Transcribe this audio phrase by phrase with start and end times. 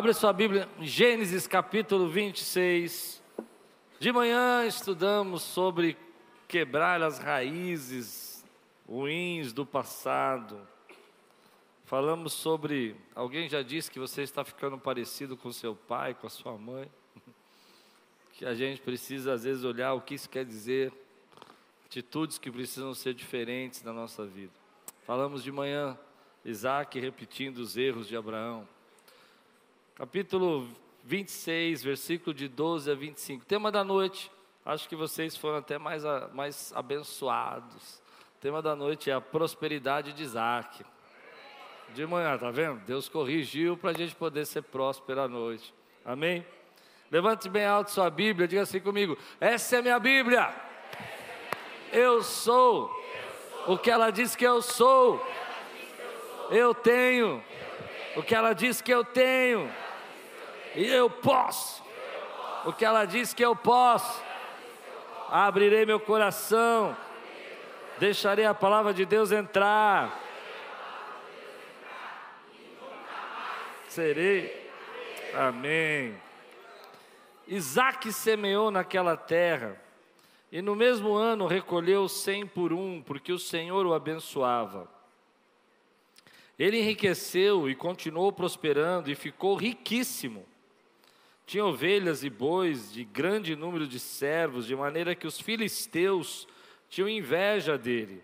[0.00, 3.22] Abre sua Bíblia, Gênesis capítulo 26.
[3.98, 5.94] De manhã estudamos sobre
[6.48, 8.42] quebrar as raízes
[8.88, 10.66] ruins do passado.
[11.84, 12.96] Falamos sobre.
[13.14, 16.90] Alguém já disse que você está ficando parecido com seu pai, com a sua mãe.
[18.32, 20.90] Que a gente precisa às vezes olhar o que isso quer dizer.
[21.84, 24.54] Atitudes que precisam ser diferentes na nossa vida.
[25.06, 25.98] Falamos de manhã,
[26.42, 28.66] Isaac repetindo os erros de Abraão
[30.00, 30.66] capítulo
[31.04, 33.44] 26, versículo de 12 a 25.
[33.44, 34.32] Tema da noite,
[34.64, 38.00] acho que vocês foram até mais, mais abençoados.
[38.40, 40.86] tema da noite é a prosperidade de Isaac.
[41.94, 42.80] De manhã, tá vendo?
[42.86, 45.74] Deus corrigiu para a gente poder ser próspero à noite.
[46.02, 46.46] Amém?
[47.10, 50.50] Levante bem alto sua Bíblia, diga assim comigo: essa é minha Bíblia.
[51.92, 52.90] Eu sou
[53.66, 55.22] o que ela diz que eu sou.
[56.50, 57.44] Eu tenho
[58.16, 59.70] o que ela diz que eu tenho.
[60.74, 61.82] E eu posso.
[62.64, 64.22] O que ela diz que eu posso.
[65.28, 66.96] Abrirei meu coração.
[67.98, 70.18] Deixarei a palavra de Deus entrar.
[73.88, 74.70] Serei.
[75.34, 76.20] Amém.
[77.46, 79.76] Isaac semeou naquela terra,
[80.52, 84.88] e no mesmo ano recolheu cem por um, porque o Senhor o abençoava.
[86.56, 90.46] Ele enriqueceu e continuou prosperando, e ficou riquíssimo.
[91.50, 96.46] Tinha ovelhas e bois de grande número de servos, de maneira que os filisteus
[96.88, 98.22] tinham inveja dele.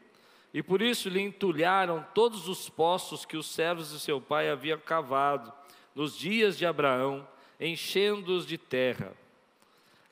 [0.54, 4.78] E por isso lhe entulharam todos os poços que os servos de seu pai haviam
[4.78, 5.52] cavado
[5.92, 7.26] nos dias de Abraão,
[7.58, 9.12] enchendo-os de terra.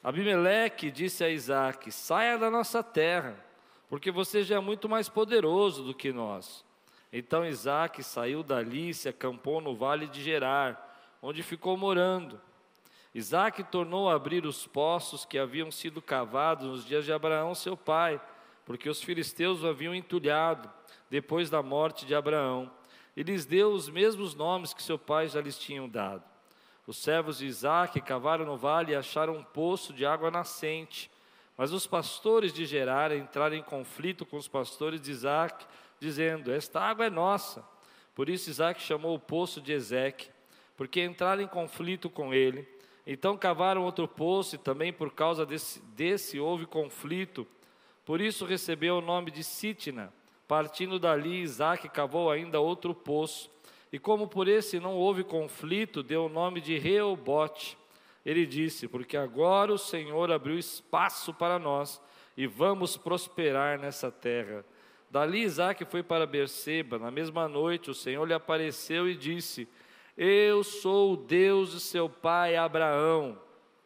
[0.03, 3.39] Abimeleque disse a Isaac: Saia da nossa terra,
[3.89, 6.65] porque você já é muito mais poderoso do que nós.
[7.13, 12.41] Então Isaac saiu dali e se acampou no vale de Gerar, onde ficou morando.
[13.15, 17.77] Isaac tornou a abrir os poços que haviam sido cavados nos dias de Abraão, seu
[17.77, 18.21] pai,
[18.65, 20.69] porque os filisteus o haviam entulhado
[21.09, 22.71] depois da morte de Abraão,
[23.17, 26.25] e lhes deu os mesmos nomes que seu pai já lhes tinham dado.
[26.87, 31.11] Os servos de Isaac cavaram no vale e acharam um poço de água nascente.
[31.57, 35.65] Mas os pastores de Gerar entraram em conflito com os pastores de Isaac,
[36.01, 37.65] dizendo: Esta água é nossa.
[38.15, 40.29] Por isso Isaac chamou o poço de Ezeque,
[40.77, 42.74] porque entraram em conflito com ele.
[43.07, 47.47] Então cavaram outro poço, e também por causa desse, desse houve conflito.
[48.05, 50.13] Por isso recebeu o nome de Sitna.
[50.47, 53.51] Partindo dali, Isaac cavou ainda outro poço.
[53.93, 57.79] E como por esse não houve conflito, deu o nome de Reobote.
[58.25, 62.01] Ele disse: Porque agora o Senhor abriu espaço para nós
[62.37, 64.65] e vamos prosperar nessa terra.
[65.11, 66.99] Dali Isaac foi para Berseba.
[66.99, 69.69] Na mesma noite o Senhor lhe apareceu e disse:
[70.17, 73.39] eu sou o Deus de seu pai Abraão.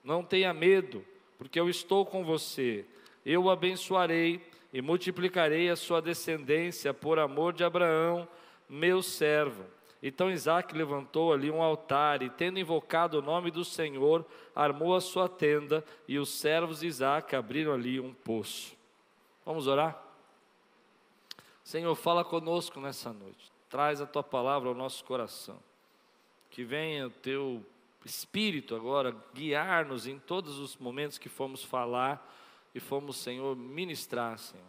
[0.04, 1.04] Não tenha medo,
[1.38, 2.84] porque eu estou com você.
[3.24, 4.40] Eu o abençoarei
[4.72, 8.28] e multiplicarei a sua descendência por amor de Abraão,
[8.68, 9.64] meu servo.
[10.02, 14.24] Então Isaac levantou ali um altar e, tendo invocado o nome do Senhor,
[14.54, 18.76] armou a sua tenda e os servos de Isaac abriram ali um poço.
[19.44, 20.00] Vamos orar?
[21.64, 23.50] Senhor, fala conosco nessa noite.
[23.68, 25.58] Traz a tua palavra ao nosso coração
[26.50, 27.64] que venha o teu
[28.04, 32.34] Espírito agora guiar-nos em todos os momentos que fomos falar
[32.74, 34.64] e fomos, Senhor, ministrar, Senhor.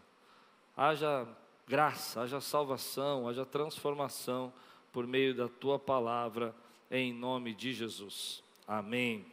[0.75, 1.27] Haja
[1.67, 4.51] graça, haja salvação, haja transformação
[4.91, 6.55] por meio da tua palavra,
[6.89, 8.43] em nome de Jesus.
[8.67, 9.25] Amém.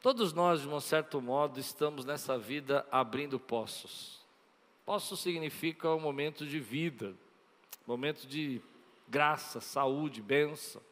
[0.00, 4.20] Todos nós, de um certo modo, estamos nessa vida abrindo poços.
[4.84, 7.14] Poço significa um momento de vida,
[7.86, 8.62] momento de
[9.08, 10.82] graça, saúde, bênção.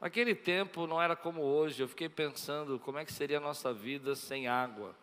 [0.00, 3.72] Naquele tempo não era como hoje, eu fiquei pensando como é que seria a nossa
[3.72, 4.94] vida sem água.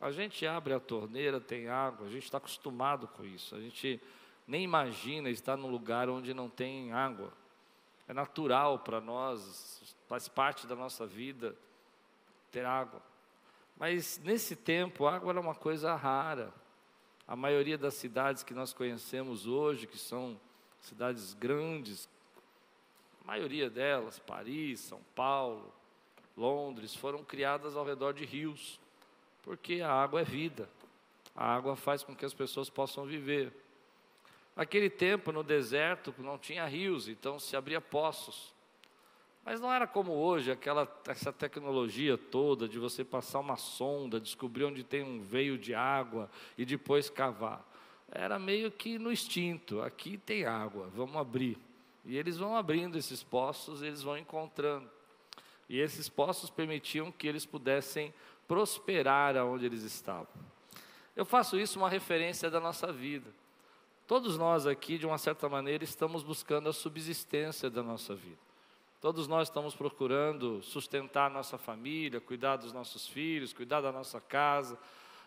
[0.00, 4.00] A gente abre a torneira, tem água, a gente está acostumado com isso, a gente
[4.46, 7.32] nem imagina estar num lugar onde não tem água.
[8.06, 11.54] É natural para nós, faz parte da nossa vida
[12.50, 13.02] ter água.
[13.76, 16.52] Mas nesse tempo, a água era uma coisa rara.
[17.26, 20.40] A maioria das cidades que nós conhecemos hoje, que são
[20.80, 22.08] cidades grandes,
[23.22, 25.72] a maioria delas, Paris, São Paulo,
[26.36, 28.80] Londres, foram criadas ao redor de rios,
[29.42, 30.68] porque a água é vida,
[31.34, 33.52] a água faz com que as pessoas possam viver.
[34.56, 38.52] Naquele tempo, no deserto, não tinha rios, então se abria poços.
[39.44, 44.64] Mas não era como hoje, aquela essa tecnologia toda de você passar uma sonda, descobrir
[44.64, 47.66] onde tem um veio de água e depois cavar
[48.10, 49.82] era meio que no instinto.
[49.82, 51.58] Aqui tem água, vamos abrir.
[52.04, 54.88] E eles vão abrindo esses poços, eles vão encontrando.
[55.68, 58.14] E esses poços permitiam que eles pudessem
[58.46, 60.28] prosperar aonde eles estavam.
[61.14, 63.30] Eu faço isso uma referência da nossa vida.
[64.06, 68.38] Todos nós aqui, de uma certa maneira, estamos buscando a subsistência da nossa vida.
[69.00, 74.20] Todos nós estamos procurando sustentar a nossa família, cuidar dos nossos filhos, cuidar da nossa
[74.20, 74.78] casa,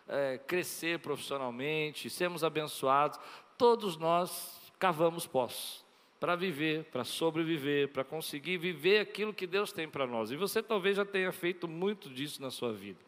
[0.08, 3.18] é, crescer profissionalmente, sermos abençoados.
[3.56, 5.84] Todos nós cavamos poços
[6.18, 10.30] para viver, para sobreviver, para conseguir viver aquilo que Deus tem para nós.
[10.30, 12.98] E você talvez já tenha feito muito disso na sua vida.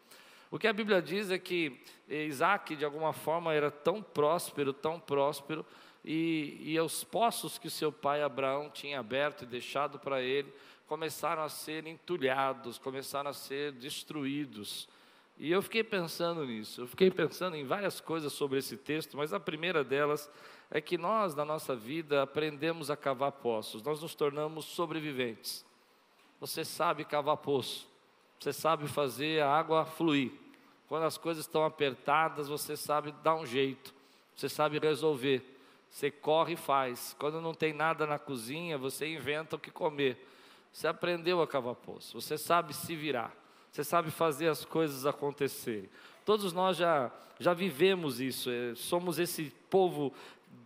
[0.51, 4.99] O que a Bíblia diz é que Isaac, de alguma forma, era tão próspero, tão
[4.99, 5.65] próspero,
[6.05, 10.53] e, e os poços que seu pai Abraão tinha aberto e deixado para ele
[10.87, 14.89] começaram a ser entulhados, começaram a ser destruídos.
[15.37, 19.33] E eu fiquei pensando nisso, eu fiquei pensando em várias coisas sobre esse texto, mas
[19.33, 20.31] a primeira delas
[20.71, 25.65] é que nós, na nossa vida, aprendemos a cavar poços, nós nos tornamos sobreviventes.
[26.41, 27.89] Você sabe cavar poço,
[28.39, 30.33] você sabe fazer a água fluir.
[30.89, 33.93] Quando as coisas estão apertadas, você sabe dar um jeito,
[34.37, 35.51] você sabe resolver.
[35.95, 37.15] Você corre e faz.
[37.21, 40.27] Quando não tem nada na cozinha, você inventa o que comer.
[40.73, 43.33] Você aprendeu a cavar poço, você sabe se virar,
[43.75, 45.91] você sabe fazer as coisas acontecerem.
[46.25, 47.11] Todos nós já,
[47.41, 50.13] já vivemos isso, é, somos esse povo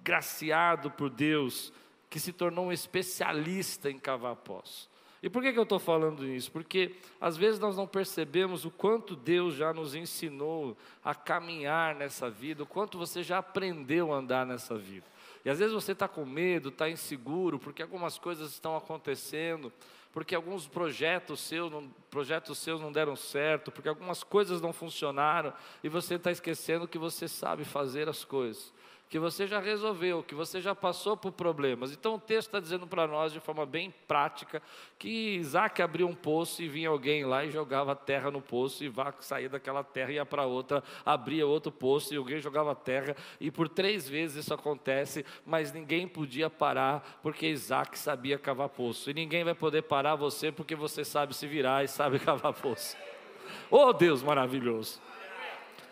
[0.04, 1.72] graciado por Deus,
[2.10, 4.90] que se tornou um especialista em cavar poços.
[5.22, 6.52] E por que, que eu estou falando isso?
[6.52, 12.28] Porque às vezes nós não percebemos o quanto Deus já nos ensinou a caminhar nessa
[12.28, 15.06] vida, o quanto você já aprendeu a andar nessa vida.
[15.46, 19.72] E às vezes você está com medo, está inseguro, porque algumas coisas estão acontecendo,
[20.18, 25.52] porque alguns projetos seus, não, projetos seus não deram certo, porque algumas coisas não funcionaram,
[25.80, 28.72] e você está esquecendo que você sabe fazer as coisas
[29.08, 31.92] que você já resolveu, que você já passou por problemas.
[31.92, 34.62] Então o texto está dizendo para nós de forma bem prática
[34.98, 38.88] que Isaac abriu um poço e vinha alguém lá e jogava terra no poço, e
[38.88, 43.16] Isaac saía daquela terra e ia para outra, abria outro poço e alguém jogava terra,
[43.40, 49.10] e por três vezes isso acontece, mas ninguém podia parar porque Isaac sabia cavar poço,
[49.10, 52.96] e ninguém vai poder parar você porque você sabe se virar e sabe cavar poço.
[53.70, 55.00] Oh Deus maravilhoso!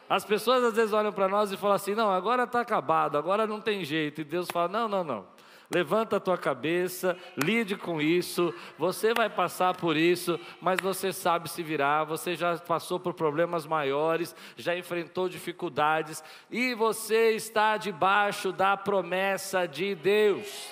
[0.08, 3.46] As pessoas às vezes olham para nós e falam assim: não, agora está acabado, agora
[3.46, 4.20] não tem jeito.
[4.20, 5.36] E Deus fala: não, não, não.
[5.68, 11.50] Levanta a tua cabeça, lide com isso, você vai passar por isso, mas você sabe
[11.50, 18.52] se virar, você já passou por problemas maiores, já enfrentou dificuldades e você está debaixo
[18.52, 20.70] da promessa de Deus.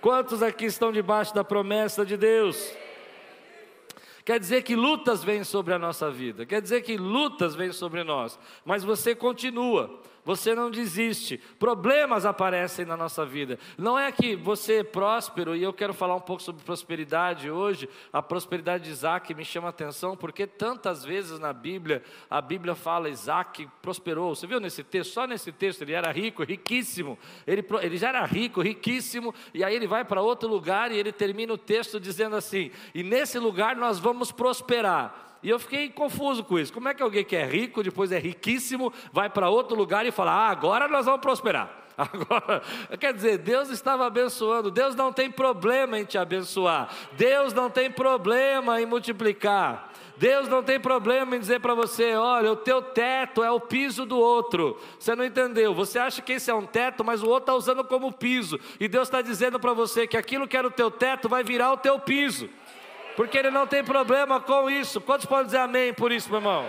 [0.00, 2.72] Quantos aqui estão debaixo da promessa de Deus?
[4.26, 8.02] Quer dizer que lutas vêm sobre a nossa vida, quer dizer que lutas vêm sobre
[8.02, 11.38] nós, mas você continua você não desiste.
[11.56, 13.60] Problemas aparecem na nossa vida.
[13.78, 17.88] Não é que você é próspero, e eu quero falar um pouco sobre prosperidade hoje.
[18.12, 22.74] A prosperidade de Isaac me chama a atenção, porque tantas vezes na Bíblia, a Bíblia
[22.74, 24.34] fala Isaac prosperou.
[24.34, 25.12] Você viu nesse texto?
[25.12, 27.16] Só nesse texto, ele era rico, riquíssimo.
[27.46, 31.12] Ele, ele já era rico, riquíssimo, e aí ele vai para outro lugar e ele
[31.12, 35.25] termina o texto dizendo assim: E nesse lugar nós vamos prosperar.
[35.42, 36.72] E eu fiquei confuso com isso.
[36.72, 40.10] Como é que alguém que é rico, depois é riquíssimo, vai para outro lugar e
[40.10, 41.84] fala: ah, agora nós vamos prosperar.
[41.96, 42.62] Agora,
[43.00, 47.90] quer dizer, Deus estava abençoando, Deus não tem problema em te abençoar, Deus não tem
[47.90, 49.90] problema em multiplicar.
[50.18, 54.04] Deus não tem problema em dizer para você: olha, o teu teto é o piso
[54.06, 54.78] do outro.
[54.98, 55.74] Você não entendeu?
[55.74, 58.58] Você acha que esse é um teto, mas o outro está usando como piso.
[58.80, 61.72] E Deus está dizendo para você que aquilo que era o teu teto vai virar
[61.72, 62.48] o teu piso
[63.16, 65.00] porque ele não tem problema com isso.
[65.00, 66.66] Quantos podem dizer amém por isso, meu irmão?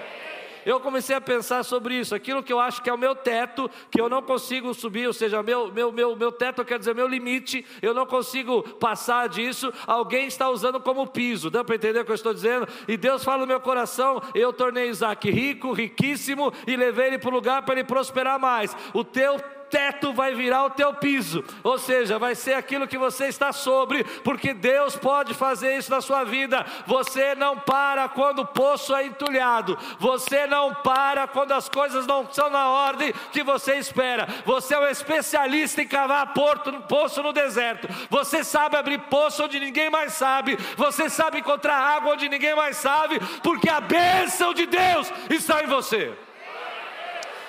[0.68, 3.72] Eu comecei a pensar sobre isso, aquilo que eu acho que é o meu teto,
[3.89, 7.08] que eu não consigo subir, ou seja, meu, meu, meu, meu teto quer dizer meu
[7.08, 12.04] limite, eu não consigo passar disso, alguém está usando como piso, dá para entender o
[12.04, 12.68] que eu estou dizendo?
[12.86, 17.30] E Deus fala no meu coração: eu tornei Isaac rico, riquíssimo, e levei ele para
[17.30, 18.75] o lugar para ele prosperar mais.
[18.94, 23.27] O teu teto vai virar o teu piso, ou seja, vai ser aquilo que você
[23.27, 26.65] está sobre, porque Deus pode fazer isso na sua vida.
[26.86, 32.31] Você não para quando o poço é entulhado, você não para quando as coisas não
[32.31, 34.27] são na ordem que você espera.
[34.45, 39.59] Você é um especialista em cavar porto, poço no deserto, você sabe abrir poço onde
[39.59, 44.65] ninguém mais sabe, você sabe encontrar água onde ninguém mais sabe, porque a bênção de
[44.65, 46.13] Deus está em você.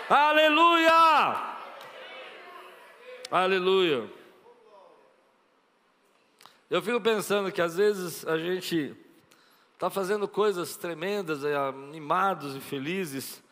[0.08, 1.57] Aleluia!
[3.30, 4.10] Aleluia.
[6.70, 8.96] Eu fico pensando que às vezes a gente
[9.74, 13.42] está fazendo coisas tremendas, é, animados e felizes,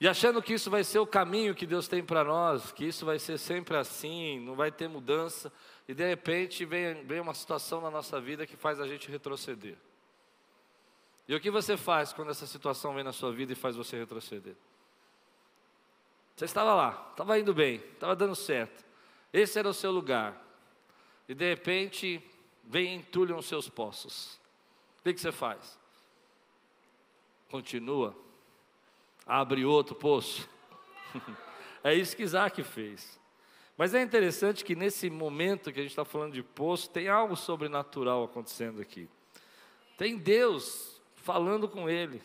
[0.00, 3.06] E achando que isso vai ser o caminho que Deus tem para nós, que isso
[3.06, 5.52] vai ser sempre assim, não vai ter mudança,
[5.86, 9.76] e de repente vem, vem uma situação na nossa vida que faz a gente retroceder.
[11.28, 13.96] E o que você faz quando essa situação vem na sua vida e faz você
[13.96, 14.56] retroceder?
[16.42, 18.84] Você estava lá, estava indo bem, estava dando certo,
[19.32, 20.36] esse era o seu lugar,
[21.28, 22.20] e de repente
[22.64, 24.40] vem e entulham os seus poços.
[24.98, 25.78] O que, você faz?
[27.48, 28.12] Continua
[29.26, 30.48] abre outro poço.
[31.84, 33.18] é isso que Isaac fez.
[33.76, 37.36] Mas é interessante que nesse momento que a gente está falando de poço, tem algo
[37.36, 39.08] sobrenatural acontecendo aqui.
[39.96, 42.20] Tem Deus falando com ele,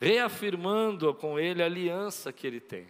[0.00, 2.86] reafirmando com ele a aliança que ele tem.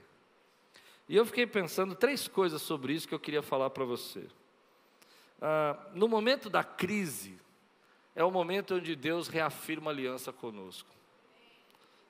[1.11, 4.29] E eu fiquei pensando três coisas sobre isso que eu queria falar para você.
[5.43, 7.37] Ah, no momento da crise,
[8.15, 10.89] é o momento onde Deus reafirma a aliança conosco.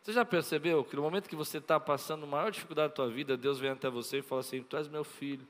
[0.03, 3.09] Você já percebeu que no momento que você está passando a maior dificuldade da tua
[3.09, 5.49] vida, Deus vem até você e fala assim: Tu és meu filho,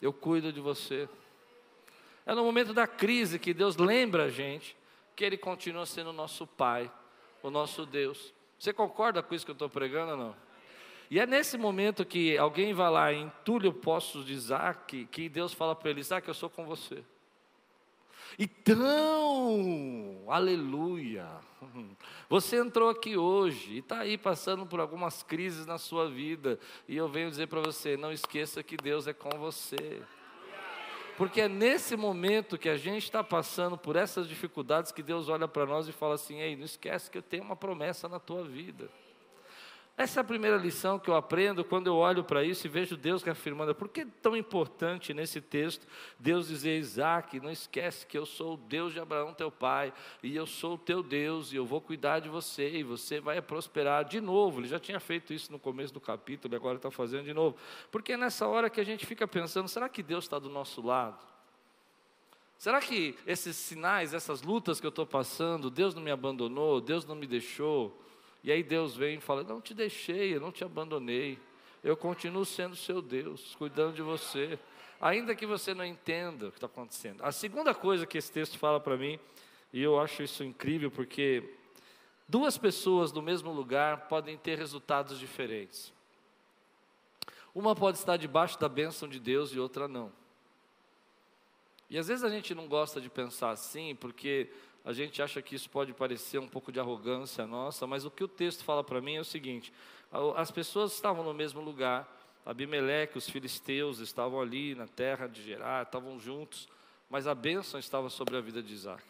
[0.00, 1.06] eu cuido de você.
[2.24, 4.74] É no momento da crise que Deus lembra a gente
[5.14, 6.90] que Ele continua sendo o nosso Pai,
[7.42, 8.32] o nosso Deus.
[8.58, 10.45] Você concorda com isso que eu estou pregando ou não?
[11.10, 15.28] E é nesse momento que alguém vai lá e entulha o poço de Isaac, que
[15.28, 17.04] Deus fala para ele: Isaac, eu sou com você.
[18.38, 21.26] Então, aleluia.
[22.28, 26.58] Você entrou aqui hoje e está aí passando por algumas crises na sua vida,
[26.88, 30.02] e eu venho dizer para você: não esqueça que Deus é com você.
[31.16, 35.48] Porque é nesse momento que a gente está passando por essas dificuldades que Deus olha
[35.48, 38.44] para nós e fala assim: ei, não esquece que eu tenho uma promessa na tua
[38.44, 38.90] vida.
[39.98, 42.98] Essa é a primeira lição que eu aprendo quando eu olho para isso e vejo
[42.98, 43.74] Deus reafirmando.
[43.74, 45.86] Por que é tão importante nesse texto
[46.18, 50.36] Deus dizer, Isaac, não esquece que eu sou o Deus de Abraão, teu pai, e
[50.36, 54.04] eu sou o teu Deus, e eu vou cuidar de você, e você vai prosperar
[54.04, 54.60] de novo.
[54.60, 57.56] Ele já tinha feito isso no começo do capítulo, e agora está fazendo de novo.
[57.90, 60.84] Porque é nessa hora que a gente fica pensando, será que Deus está do nosso
[60.84, 61.24] lado?
[62.58, 67.06] Será que esses sinais, essas lutas que eu estou passando, Deus não me abandonou, Deus
[67.06, 67.98] não me deixou?
[68.46, 71.36] E aí Deus vem e fala: Não te deixei, eu não te abandonei.
[71.82, 74.56] Eu continuo sendo seu Deus, cuidando de você.
[75.00, 77.24] Ainda que você não entenda o que está acontecendo.
[77.24, 79.18] A segunda coisa que esse texto fala para mim,
[79.72, 81.56] e eu acho isso incrível, porque
[82.28, 85.92] duas pessoas no mesmo lugar podem ter resultados diferentes.
[87.52, 90.12] Uma pode estar debaixo da bênção de Deus e outra não.
[91.90, 94.50] E às vezes a gente não gosta de pensar assim, porque
[94.86, 98.22] a gente acha que isso pode parecer um pouco de arrogância nossa, mas o que
[98.22, 99.72] o texto fala para mim é o seguinte:
[100.36, 102.08] as pessoas estavam no mesmo lugar,
[102.46, 106.68] Abimeleque, os filisteus estavam ali na terra de Gerar, estavam juntos,
[107.10, 109.02] mas a bênção estava sobre a vida de Isaac.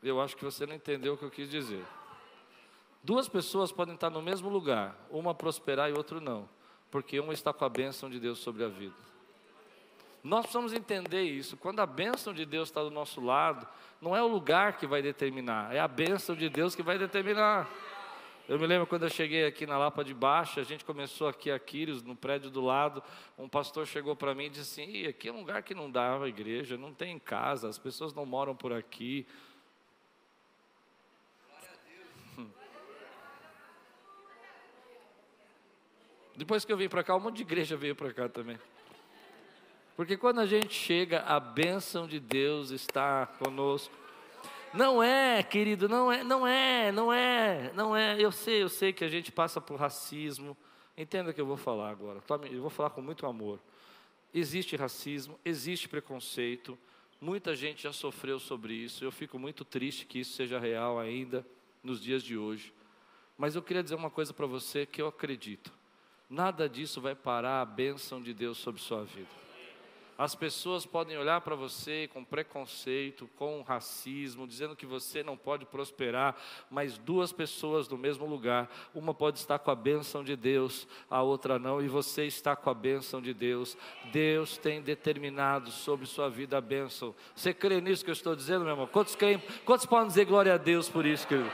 [0.00, 1.84] Eu acho que você não entendeu o que eu quis dizer.
[3.02, 6.48] Duas pessoas podem estar no mesmo lugar, uma prosperar e outra não,
[6.92, 8.94] porque uma está com a bênção de Deus sobre a vida.
[10.22, 11.56] Nós precisamos entender isso.
[11.56, 13.66] Quando a bênção de Deus está do nosso lado,
[14.00, 17.68] não é o lugar que vai determinar, é a bênção de Deus que vai determinar.
[18.48, 21.50] Eu me lembro quando eu cheguei aqui na Lapa de Baixo, a gente começou aqui
[21.50, 23.02] a Quírios, no prédio do lado,
[23.36, 26.28] um pastor chegou para mim e disse assim, aqui é um lugar que não dava
[26.28, 29.26] igreja, não tem casa, as pessoas não moram por aqui.
[36.34, 38.58] Depois que eu vim para cá, um monte de igreja veio para cá também.
[39.98, 43.92] Porque quando a gente chega, a bênção de Deus está conosco.
[44.72, 48.16] Não é, querido, não é, não é, não é, não é.
[48.16, 50.56] Eu sei, eu sei que a gente passa por racismo.
[50.96, 52.22] Entenda o que eu vou falar agora.
[52.48, 53.58] Eu vou falar com muito amor.
[54.32, 56.78] Existe racismo, existe preconceito.
[57.20, 59.04] Muita gente já sofreu sobre isso.
[59.04, 61.44] Eu fico muito triste que isso seja real ainda
[61.82, 62.72] nos dias de hoje.
[63.36, 65.72] Mas eu queria dizer uma coisa para você que eu acredito.
[66.30, 69.47] Nada disso vai parar a bênção de Deus sobre sua vida.
[70.18, 75.64] As pessoas podem olhar para você com preconceito, com racismo, dizendo que você não pode
[75.64, 76.34] prosperar,
[76.68, 81.22] mas duas pessoas no mesmo lugar, uma pode estar com a bênção de Deus, a
[81.22, 83.76] outra não, e você está com a bênção de Deus.
[84.10, 87.14] Deus tem determinado sobre sua vida a bênção.
[87.32, 88.88] Você crê nisso que eu estou dizendo, meu irmão?
[88.88, 89.40] Quantos creem?
[89.64, 91.48] Quantos podem dizer glória a Deus por isso, querido?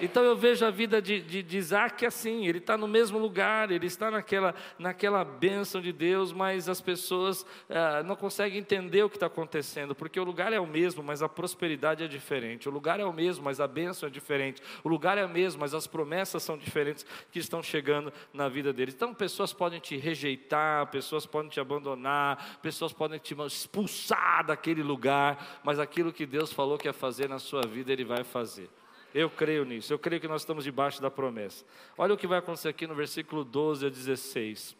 [0.00, 3.70] Então eu vejo a vida de, de, de Isaac assim, ele está no mesmo lugar,
[3.70, 9.08] ele está naquela, naquela bênção de Deus, mas as pessoas ah, não conseguem entender o
[9.08, 12.72] que está acontecendo, porque o lugar é o mesmo, mas a prosperidade é diferente, o
[12.72, 15.74] lugar é o mesmo, mas a bênção é diferente, o lugar é o mesmo, mas
[15.74, 18.94] as promessas são diferentes que estão chegando na vida deles.
[18.94, 25.60] Então pessoas podem te rejeitar, pessoas podem te abandonar, pessoas podem te expulsar daquele lugar,
[25.62, 28.68] mas aquilo que Deus falou que ia fazer na sua vida, Ele vai fazer.
[29.14, 31.64] Eu creio nisso, eu creio que nós estamos debaixo da promessa.
[31.96, 34.76] Olha o que vai acontecer aqui no versículo 12 a 16.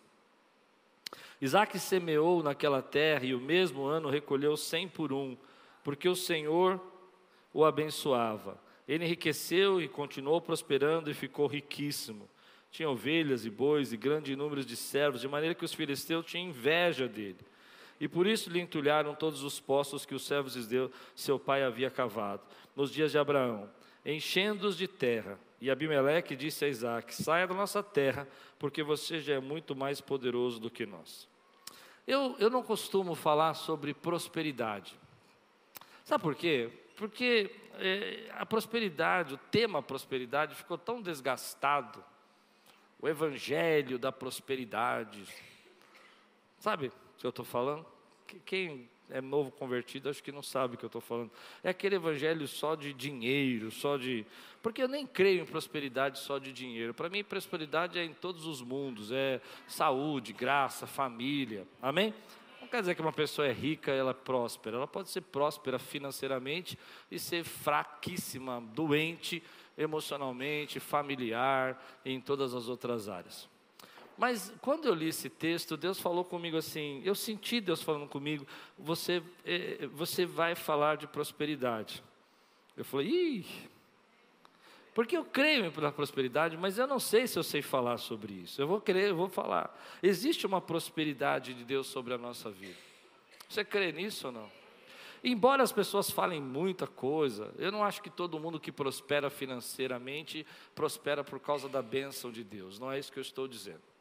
[1.41, 5.37] Isaac semeou naquela terra e o mesmo ano recolheu cem por um,
[5.85, 6.81] porque o Senhor
[7.53, 8.61] o abençoava.
[8.89, 12.29] Ele enriqueceu e continuou prosperando e ficou riquíssimo.
[12.73, 16.49] Tinha ovelhas e bois e grande número de servos, de maneira que os filisteus tinham
[16.49, 17.39] inveja dele.
[18.01, 21.63] E por isso lhe entulharam todos os poços que os servos de Deus, seu pai,
[21.63, 22.43] havia cavado,
[22.75, 23.71] nos dias de Abraão,
[24.05, 25.39] enchendo-os de terra.
[25.61, 30.01] E Abimeleque disse a Isaac: Saia da nossa terra, porque você já é muito mais
[30.01, 31.29] poderoso do que nós.
[32.07, 34.99] Eu, eu não costumo falar sobre prosperidade.
[36.05, 36.71] Sabe por quê?
[36.97, 42.05] Porque é, a prosperidade, o tema prosperidade ficou tão desgastado.
[43.01, 45.27] O evangelho da prosperidade.
[46.59, 47.87] Sabe o que eu estou falando?
[48.45, 51.31] Quem é novo convertido, acho que não sabe o que eu estou falando.
[51.63, 54.25] É aquele evangelho só de dinheiro, só de.
[54.63, 56.95] Porque eu nem creio em prosperidade só de dinheiro.
[56.95, 61.67] Para mim, prosperidade é em todos os mundos: é saúde, graça, família.
[61.83, 62.15] Amém?
[62.61, 64.77] Não quer dizer que uma pessoa é rica, ela é próspera.
[64.77, 66.79] Ela pode ser próspera financeiramente
[67.11, 69.43] e ser fraquíssima, doente
[69.77, 73.49] emocionalmente, familiar em todas as outras áreas.
[74.17, 78.47] Mas quando eu li esse texto, Deus falou comigo assim, eu senti Deus falando comigo,
[78.79, 82.03] você, eh, você vai falar de prosperidade.
[82.77, 83.47] Eu falei, ih,
[84.95, 88.63] porque eu creio na prosperidade, mas eu não sei se eu sei falar sobre isso.
[88.63, 89.77] Eu vou crer, eu vou falar.
[90.01, 92.79] Existe uma prosperidade de Deus sobre a nossa vida.
[93.49, 94.51] Você crê nisso ou não?
[95.23, 100.47] Embora as pessoas falem muita coisa, eu não acho que todo mundo que prospera financeiramente
[100.75, 102.79] prospera por causa da bênção de Deus.
[102.79, 103.94] Não é isso que eu estou dizendo.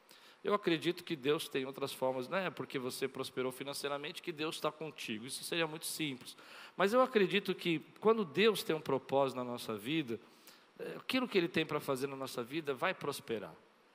[0.44, 4.56] Eu acredito que Deus tem outras formas, não é porque você prosperou financeiramente que Deus
[4.56, 5.24] está contigo.
[5.24, 6.36] Isso seria muito simples.
[6.76, 10.20] Mas eu acredito que quando Deus tem um propósito na nossa vida,
[10.78, 13.54] eh, aquilo que Ele tem para fazer na nossa vida vai prosperar.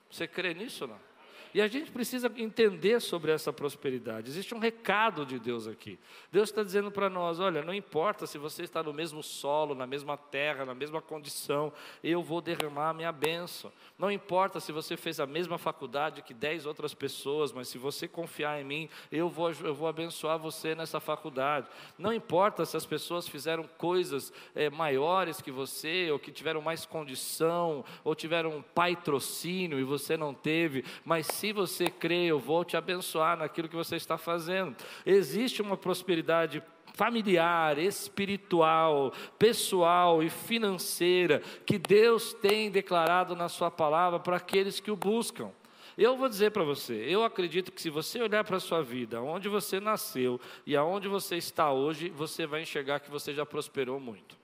[0.10, 1.09] Você crê nisso ou não?
[1.54, 4.30] E a gente precisa entender sobre essa prosperidade.
[4.30, 5.98] Existe um recado de Deus aqui.
[6.32, 9.88] Deus está dizendo para nós: olha, não importa se você está no mesmo solo, na
[9.88, 13.72] mesma terra, na mesma condição, eu vou derramar a minha bênção.
[13.98, 18.08] Não importa se você fez a mesma faculdade que dez outras pessoas, mas se você
[18.08, 21.68] confiar em mim, eu vou, eu vou abençoar você nessa faculdade.
[21.98, 26.86] Não importa se as pessoas fizeram coisas é, maiores que você, ou que tiveram mais
[26.86, 32.66] condição, ou tiveram um patrocínio e você não teve, mas se você crê, eu vou
[32.66, 34.76] te abençoar naquilo que você está fazendo.
[35.06, 36.62] Existe uma prosperidade
[36.94, 44.92] familiar, espiritual, pessoal e financeira que Deus tem declarado na Sua palavra para aqueles que
[44.92, 45.50] o buscam.
[45.98, 49.22] Eu vou dizer para você, eu acredito que se você olhar para a sua vida,
[49.22, 54.00] onde você nasceu e aonde você está hoje, você vai enxergar que você já prosperou
[54.00, 54.38] muito.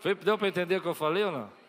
[0.00, 1.60] Foi, deu para entender o que eu falei ou não?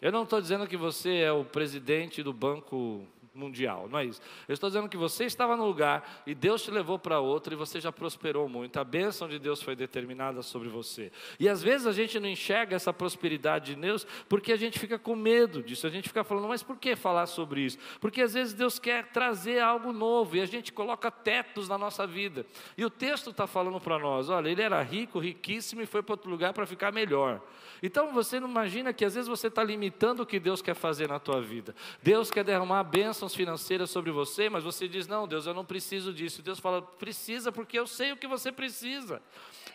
[0.00, 3.06] Eu não estou dizendo que você é o presidente do banco
[3.40, 4.20] mundial, não é isso.
[4.46, 7.56] Eu estou dizendo que você estava no lugar e Deus te levou para outro e
[7.56, 8.78] você já prosperou muito.
[8.78, 11.10] A bênção de Deus foi determinada sobre você.
[11.38, 14.98] E às vezes a gente não enxerga essa prosperidade de Deus porque a gente fica
[14.98, 15.86] com medo disso.
[15.86, 17.78] A gente fica falando, mas por que falar sobre isso?
[18.00, 22.06] Porque às vezes Deus quer trazer algo novo e a gente coloca tetos na nossa
[22.06, 22.44] vida.
[22.76, 26.12] E o texto está falando para nós: olha, ele era rico, riquíssimo e foi para
[26.12, 27.40] outro lugar para ficar melhor.
[27.82, 31.08] Então você não imagina que às vezes você está limitando o que Deus quer fazer
[31.08, 31.74] na tua vida.
[32.02, 36.12] Deus quer derramar bênçãos financeiras sobre você, mas você diz: Não, Deus, eu não preciso
[36.12, 36.42] disso.
[36.42, 39.22] Deus fala: Precisa, porque eu sei o que você precisa.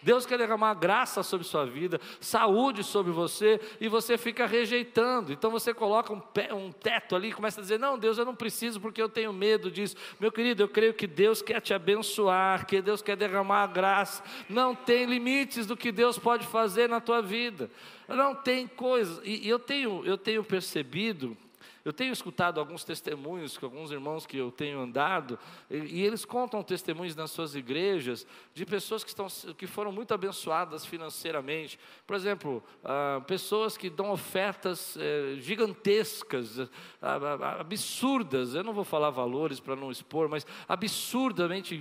[0.02, 5.34] Deus quer derramar graça sobre sua vida, saúde sobre você, e você fica rejeitando.
[5.34, 8.26] Então você coloca um, pé, um teto ali e começa a dizer: Não, Deus, eu
[8.26, 9.96] não preciso porque eu tenho medo disso.
[10.20, 14.24] Meu querido, eu creio que Deus quer te abençoar, que Deus quer derramar graça.
[14.48, 17.70] Não tem limites do que Deus pode fazer na tua vida.
[18.08, 19.22] Não tem coisa.
[19.24, 21.38] E eu tenho, eu tenho percebido
[21.86, 25.38] eu tenho escutado alguns testemunhos com alguns irmãos que eu tenho andado,
[25.70, 30.12] e, e eles contam testemunhos nas suas igrejas de pessoas que, estão, que foram muito
[30.12, 31.80] abençoadas financeiramente.
[32.08, 36.60] Por exemplo, ah, pessoas que dão ofertas eh, gigantescas,
[37.00, 38.56] ah, absurdas.
[38.56, 41.80] Eu não vou falar valores para não expor, mas absurdamente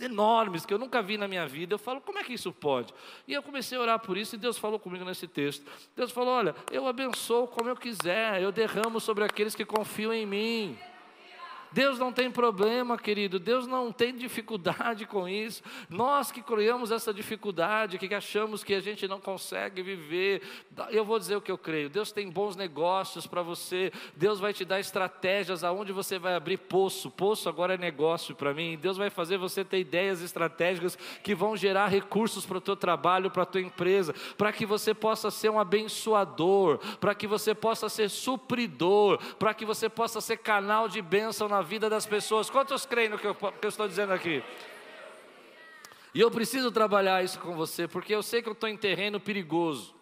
[0.00, 1.74] enormes que eu nunca vi na minha vida.
[1.74, 2.92] Eu falo, como é que isso pode?
[3.26, 5.64] E eu comecei a orar por isso e Deus falou comigo nesse texto.
[5.94, 10.26] Deus falou: Olha, eu abençoo como eu quiser, eu derramo sobre aqueles que confiam em
[10.26, 10.78] mim.
[11.72, 15.62] Deus não tem problema, querido, Deus não tem dificuldade com isso.
[15.88, 20.42] Nós que criamos essa dificuldade, que achamos que a gente não consegue viver,
[20.90, 24.52] eu vou dizer o que eu creio: Deus tem bons negócios para você, Deus vai
[24.52, 27.10] te dar estratégias aonde você vai abrir poço.
[27.10, 28.78] Poço agora é negócio para mim.
[28.80, 33.30] Deus vai fazer você ter ideias estratégicas que vão gerar recursos para o teu trabalho,
[33.30, 37.88] para a tua empresa, para que você possa ser um abençoador, para que você possa
[37.88, 42.50] ser supridor, para que você possa ser canal de bênção na vida das pessoas.
[42.50, 44.42] Quantos creem no que eu, que eu estou dizendo aqui?
[46.14, 49.20] E eu preciso trabalhar isso com você, porque eu sei que eu estou em terreno
[49.20, 49.94] perigoso.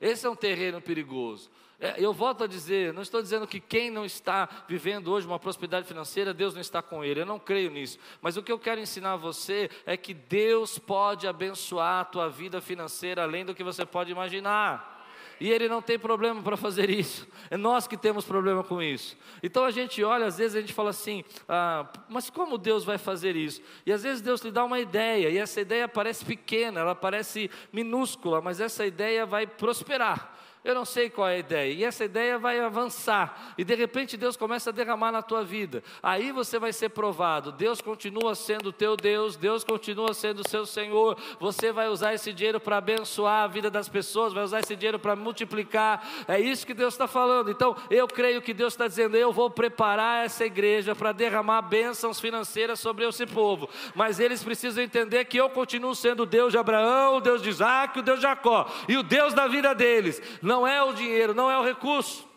[0.00, 1.48] Esse é um terreno perigoso.
[1.78, 5.38] É, eu volto a dizer, não estou dizendo que quem não está vivendo hoje uma
[5.38, 7.20] prosperidade financeira, Deus não está com ele.
[7.20, 7.98] Eu não creio nisso.
[8.22, 12.28] Mas o que eu quero ensinar a você é que Deus pode abençoar a tua
[12.28, 14.93] vida financeira além do que você pode imaginar.
[15.40, 17.26] E ele não tem problema para fazer isso.
[17.50, 19.16] É nós que temos problema com isso.
[19.42, 22.98] Então a gente olha, às vezes a gente fala assim, ah, mas como Deus vai
[22.98, 23.62] fazer isso?
[23.84, 27.50] E às vezes Deus lhe dá uma ideia, e essa ideia parece pequena, ela parece
[27.72, 30.33] minúscula, mas essa ideia vai prosperar
[30.64, 31.72] eu não sei qual é a ideia.
[31.72, 33.52] E essa ideia vai avançar.
[33.58, 35.84] E de repente Deus começa a derramar na tua vida.
[36.02, 37.52] Aí você vai ser provado.
[37.52, 41.18] Deus continua sendo teu Deus, Deus continua sendo seu Senhor.
[41.38, 44.98] Você vai usar esse dinheiro para abençoar a vida das pessoas, vai usar esse dinheiro
[44.98, 46.02] para multiplicar.
[46.26, 47.50] É isso que Deus está falando.
[47.50, 52.18] Então, eu creio que Deus está dizendo: eu vou preparar essa igreja para derramar bênçãos
[52.18, 53.68] financeiras sobre esse povo.
[53.94, 57.50] Mas eles precisam entender que eu continuo sendo o Deus de Abraão, o Deus de
[57.50, 60.22] Isaac, o Deus de Jacó e o Deus da vida deles.
[60.40, 62.28] Não não é o dinheiro, não é o recurso.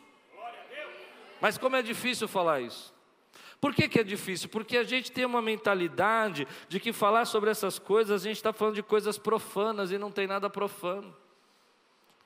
[1.39, 2.91] Mas como é difícil falar isso?
[3.61, 4.49] Por que, que é difícil?
[4.49, 8.51] Porque a gente tem uma mentalidade de que falar sobre essas coisas, a gente está
[8.51, 11.15] falando de coisas profanas e não tem nada profano.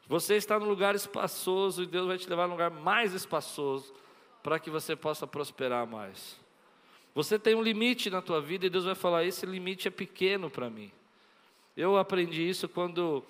[0.07, 3.93] Você está num lugar espaçoso e Deus vai te levar num lugar mais espaçoso
[4.41, 6.39] para que você possa prosperar mais.
[7.13, 10.49] Você tem um limite na tua vida e Deus vai falar: esse limite é pequeno
[10.49, 10.89] para mim.
[11.75, 13.23] Eu aprendi isso quando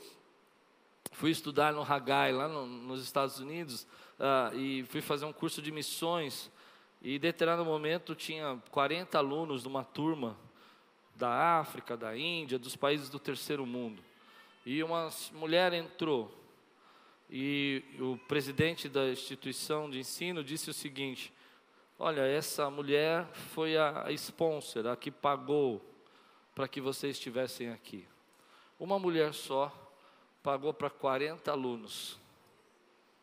[1.12, 3.88] fui estudar no Haggai, lá no, nos Estados Unidos,
[4.20, 6.52] uh, e fui fazer um curso de missões.
[7.02, 10.38] E em determinado momento tinha 40 alunos de uma turma
[11.16, 14.02] da África, da Índia, dos países do terceiro mundo.
[14.66, 16.36] E uma mulher entrou.
[17.30, 21.34] E o presidente da instituição de ensino disse o seguinte:
[21.98, 25.82] Olha, essa mulher foi a sponsor, a que pagou
[26.54, 28.06] para que vocês estivessem aqui.
[28.80, 29.72] Uma mulher só
[30.44, 32.20] pagou para 40 alunos.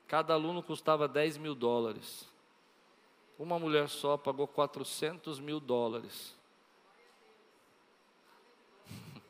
[0.07, 2.27] Cada aluno custava 10 mil dólares.
[3.39, 6.35] Uma mulher só pagou 400 mil dólares.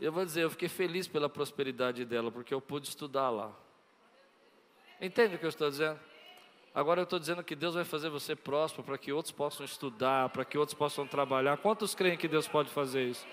[0.00, 3.52] Eu vou dizer, eu fiquei feliz pela prosperidade dela, porque eu pude estudar lá.
[5.00, 6.00] Entende o que eu estou dizendo?
[6.74, 10.30] Agora eu estou dizendo que Deus vai fazer você próspero para que outros possam estudar,
[10.30, 11.58] para que outros possam trabalhar.
[11.58, 13.26] Quantos creem que Deus pode fazer isso?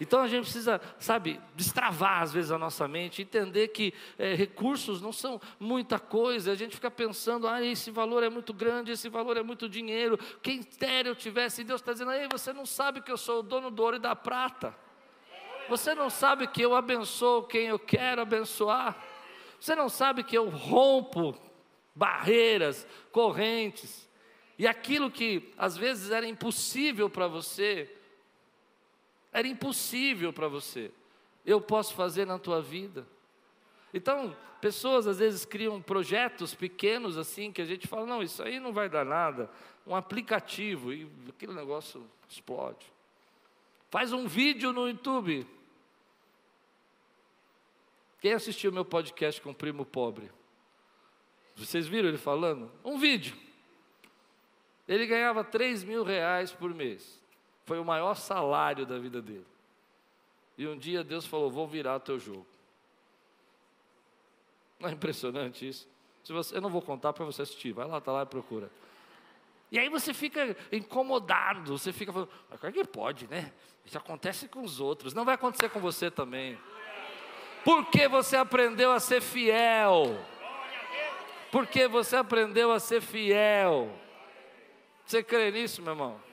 [0.00, 5.02] Então a gente precisa, sabe, destravar às vezes a nossa mente, entender que é, recursos
[5.02, 6.52] não são muita coisa.
[6.52, 10.18] A gente fica pensando, ah, esse valor é muito grande, esse valor é muito dinheiro.
[10.42, 13.40] Quem dera eu tivesse, e Deus está dizendo, ei, você não sabe que eu sou
[13.40, 14.74] o dono do ouro e da prata.
[15.68, 18.96] Você não sabe que eu abençoo quem eu quero abençoar.
[19.60, 21.36] Você não sabe que eu rompo
[21.94, 24.08] barreiras, correntes.
[24.58, 27.94] E aquilo que às vezes era impossível para você,
[29.32, 30.90] era impossível para você.
[31.44, 33.06] Eu posso fazer na tua vida.
[33.92, 38.60] Então, pessoas às vezes criam projetos pequenos assim, que a gente fala, não, isso aí
[38.60, 39.50] não vai dar nada.
[39.86, 42.86] Um aplicativo, e aquele negócio explode.
[43.90, 45.46] Faz um vídeo no YouTube.
[48.20, 50.30] Quem assistiu meu podcast com o primo pobre?
[51.56, 52.70] Vocês viram ele falando?
[52.84, 53.36] Um vídeo.
[54.86, 57.19] Ele ganhava 3 mil reais por mês.
[57.70, 59.46] Foi o maior salário da vida dele.
[60.58, 62.44] E um dia Deus falou: Vou virar o teu jogo.
[64.80, 65.88] Não é impressionante isso?
[66.24, 68.68] Você, eu não vou contar para você assistir, vai lá, está lá e procura.
[69.70, 73.52] E aí você fica incomodado, você fica falando, mas como é que pode, né?
[73.86, 76.58] Isso acontece com os outros, não vai acontecer com você também.
[77.64, 80.18] Porque você aprendeu a ser fiel.
[81.52, 83.96] Porque você aprendeu a ser fiel.
[85.06, 86.29] Você crê nisso, meu irmão?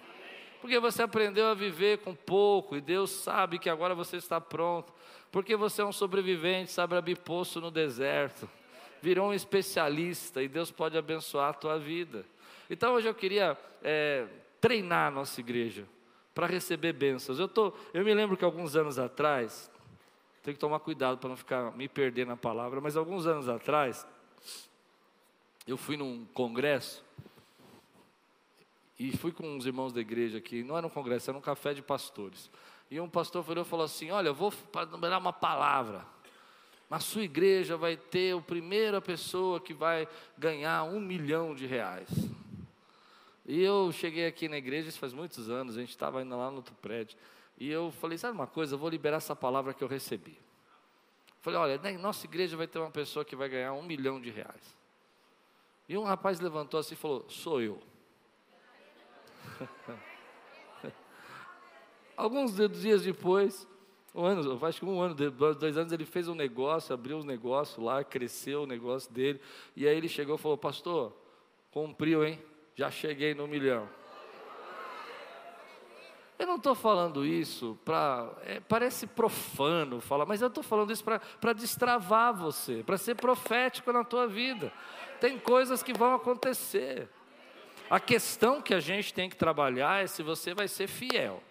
[0.62, 4.93] Porque você aprendeu a viver com pouco e Deus sabe que agora você está pronto.
[5.32, 8.50] Porque você é um sobrevivente, sabe abrir poço no deserto.
[9.02, 12.26] Virou um especialista e Deus pode abençoar a tua vida.
[12.70, 14.26] Então hoje eu queria é,
[14.60, 15.86] treinar a nossa igreja
[16.34, 17.39] para receber bênçãos.
[17.39, 19.72] Eu, tô, eu me lembro que alguns anos atrás,
[20.43, 24.08] tenho que tomar cuidado para não ficar me perder na palavra, mas alguns anos atrás,
[25.67, 27.04] eu fui num congresso
[29.00, 31.74] e fui com uns irmãos da igreja aqui, não era um congresso, era um café
[31.74, 32.50] de pastores.
[32.90, 34.52] E um pastor falou, falou assim: Olha, vou
[35.00, 36.06] dar uma palavra.
[36.90, 40.08] Na sua igreja vai ter a primeira pessoa que vai
[40.38, 42.10] ganhar um milhão de reais.
[43.46, 46.50] E eu cheguei aqui na igreja, isso faz muitos anos, a gente estava indo lá
[46.50, 47.18] no outro prédio.
[47.58, 48.76] E eu falei: Sabe uma coisa?
[48.76, 50.40] Eu vou liberar essa palavra que eu recebi.
[51.42, 54.32] Falei: Olha, na nossa igreja vai ter uma pessoa que vai ganhar um milhão de
[54.32, 54.76] reais.
[55.90, 57.82] E um rapaz levantou assim e falou: Sou eu.
[62.18, 63.68] Alguns dias depois,
[64.14, 67.84] um ano, acho que um ano, dois anos, ele fez um negócio, abriu um negócio
[67.84, 69.40] lá, cresceu o negócio dele.
[69.76, 71.14] E aí ele chegou e falou: Pastor,
[71.72, 72.42] cumpriu, hein?
[72.76, 73.88] Já cheguei no milhão.
[76.40, 78.32] Eu não estou falando isso para.
[78.44, 83.92] É, parece profano falar, mas eu estou falando isso para destravar você, para ser profético
[83.92, 84.72] na tua vida.
[85.20, 87.10] Tem coisas que vão acontecer.
[87.89, 91.41] A questão que a gente tem que trabalhar é se você vai ser fiel.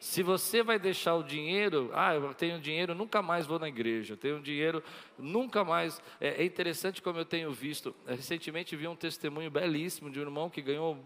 [0.00, 4.16] Se você vai deixar o dinheiro, ah, eu tenho dinheiro, nunca mais vou na igreja,
[4.16, 4.80] tenho dinheiro,
[5.18, 6.00] nunca mais.
[6.20, 7.92] É, é, interessante como eu tenho visto.
[8.06, 10.96] É, recentemente vi um testemunho belíssimo de um irmão que ganhou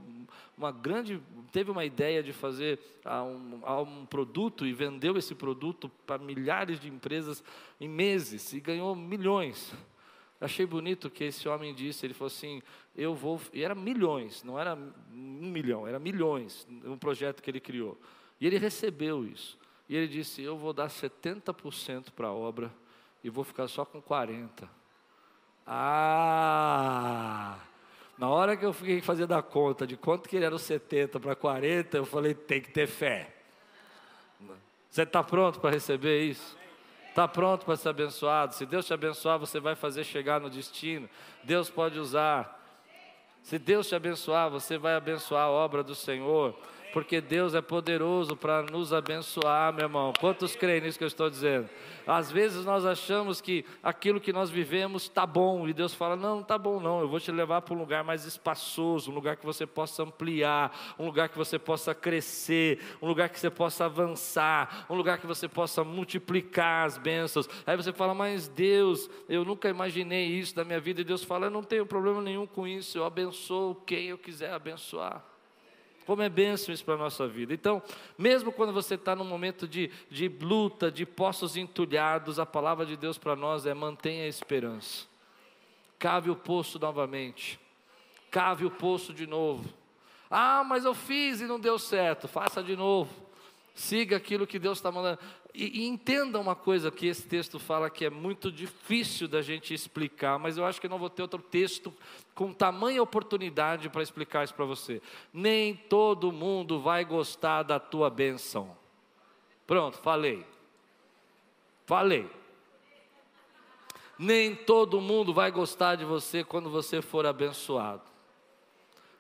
[0.59, 1.19] uma grande.
[1.51, 6.23] teve uma ideia de fazer ah, um, ah, um produto e vendeu esse produto para
[6.23, 7.43] milhares de empresas
[7.81, 9.73] em meses e ganhou milhões.
[10.43, 12.61] Achei bonito que esse homem disse, ele falou assim,
[12.97, 17.61] eu vou, e era milhões, não era um milhão, era milhões, um projeto que ele
[17.61, 17.97] criou.
[18.41, 19.57] E ele recebeu isso.
[19.89, 22.73] E ele disse: Eu vou dar 70% para a obra
[23.23, 24.69] e vou ficar só com 40%.
[25.65, 27.59] Ah!
[28.19, 31.21] Na hora que eu fiquei fazendo a conta de quanto que ele era o 70
[31.21, 33.33] para 40, eu falei: tem que ter fé.
[34.91, 36.57] Você está pronto para receber isso?
[37.13, 38.55] Está pronto para ser abençoado?
[38.55, 41.11] Se Deus te abençoar, você vai fazer chegar no destino.
[41.45, 42.59] Deus pode usar.
[43.43, 46.59] Se Deus te abençoar, você vai abençoar a obra do Senhor
[46.93, 50.13] porque Deus é poderoso para nos abençoar, meu irmão.
[50.21, 51.69] Quantos creem nisso que eu estou dizendo?
[52.07, 56.37] Às vezes nós achamos que aquilo que nós vivemos está bom, e Deus fala: não,
[56.37, 59.37] não está bom, não, eu vou te levar para um lugar mais espaçoso, um lugar
[59.37, 63.85] que você possa ampliar, um lugar que você possa crescer, um lugar que você possa
[63.85, 67.49] avançar, um lugar que você possa multiplicar as bênçãos.
[67.67, 71.47] Aí você fala: mas Deus, eu nunca imaginei isso da minha vida, e Deus fala:
[71.47, 75.32] eu não tenho problema nenhum com isso, eu abençoo quem eu quiser abençoar.
[76.07, 77.55] Como é bênção isso para a nossa vida.
[77.55, 77.83] Então,
[78.19, 82.97] mesmo quando você está num momento de, de luta, de poços entulhados, a palavra de
[82.97, 85.07] Deus para nós é mantenha a esperança.
[85.99, 87.61] Cave o poço novamente.
[88.31, 89.69] Cave o poço de novo.
[90.29, 92.27] Ah, mas eu fiz e não deu certo.
[92.27, 93.13] Faça de novo.
[93.75, 95.19] Siga aquilo que Deus está mandando.
[95.55, 99.75] E, e, entenda uma coisa que esse texto fala que é muito difícil da gente
[99.75, 101.93] explicar, mas eu acho que não vou ter outro texto
[102.35, 105.03] com tamanha oportunidade para explicar isso para você.
[105.33, 108.75] Nem todo mundo vai gostar da tua bênção.
[109.67, 110.47] Pronto, falei.
[111.85, 112.31] Falei.
[114.19, 118.03] Nem todo mundo vai gostar de você quando você for abençoado.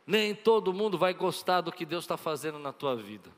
[0.06, 3.30] Nem todo mundo vai gostar do que Deus está fazendo na tua vida.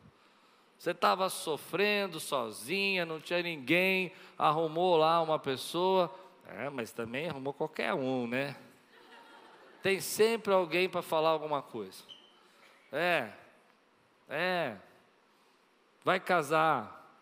[0.85, 6.15] Você estava sofrendo sozinha, não tinha ninguém, arrumou lá uma pessoa.
[6.47, 8.55] É, mas também arrumou qualquer um, né?
[9.83, 12.05] Tem sempre alguém para falar alguma coisa.
[12.93, 13.31] É,
[14.29, 14.77] é.
[16.05, 17.19] Vai casar.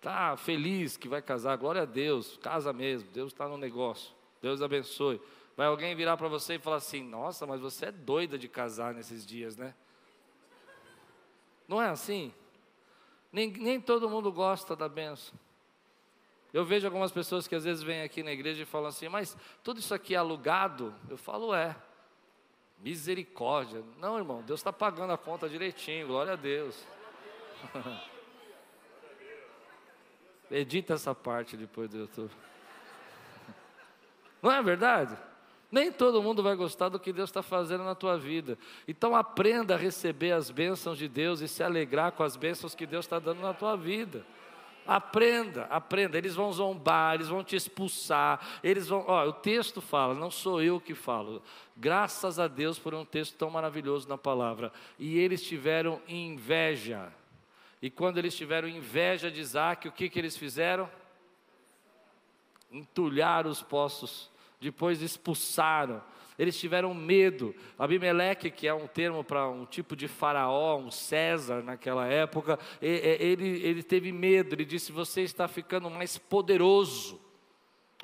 [0.00, 4.60] Tá feliz que vai casar, glória a Deus, casa mesmo, Deus está no negócio, Deus
[4.60, 5.22] abençoe.
[5.56, 8.92] Vai alguém virar para você e falar assim: Nossa, mas você é doida de casar
[8.92, 9.72] nesses dias, né?
[11.68, 12.34] Não é assim?
[13.32, 15.38] Nem, nem todo mundo gosta da benção.
[16.52, 19.36] Eu vejo algumas pessoas que às vezes vêm aqui na igreja e falam assim, mas
[19.62, 20.94] tudo isso aqui é alugado?
[21.08, 21.76] Eu falo, é.
[22.78, 23.84] Misericórdia.
[23.98, 26.86] Não, irmão, Deus está pagando a conta direitinho, glória a Deus.
[30.50, 32.32] Edita essa parte depois do YouTube.
[34.40, 35.18] Não é verdade?
[35.70, 38.58] Nem todo mundo vai gostar do que Deus está fazendo na tua vida.
[38.86, 42.86] Então aprenda a receber as bênçãos de Deus e se alegrar com as bênçãos que
[42.86, 44.24] Deus está dando na tua vida.
[44.86, 46.16] Aprenda, aprenda.
[46.16, 48.40] Eles vão zombar, eles vão te expulsar.
[48.64, 49.04] Eles vão.
[49.06, 51.42] Ó, o texto fala, não sou eu que falo.
[51.76, 54.72] Graças a Deus por um texto tão maravilhoso na palavra.
[54.98, 57.12] E eles tiveram inveja.
[57.82, 60.90] E quando eles tiveram inveja de Isaac, o que, que eles fizeram?
[62.72, 66.02] Entulhar os poços depois expulsaram.
[66.38, 67.54] Eles tiveram medo.
[67.76, 73.60] Abimeleque, que é um termo para um tipo de faraó, um César naquela época, ele,
[73.64, 74.54] ele teve medo.
[74.54, 77.20] Ele disse: Você está ficando mais poderoso.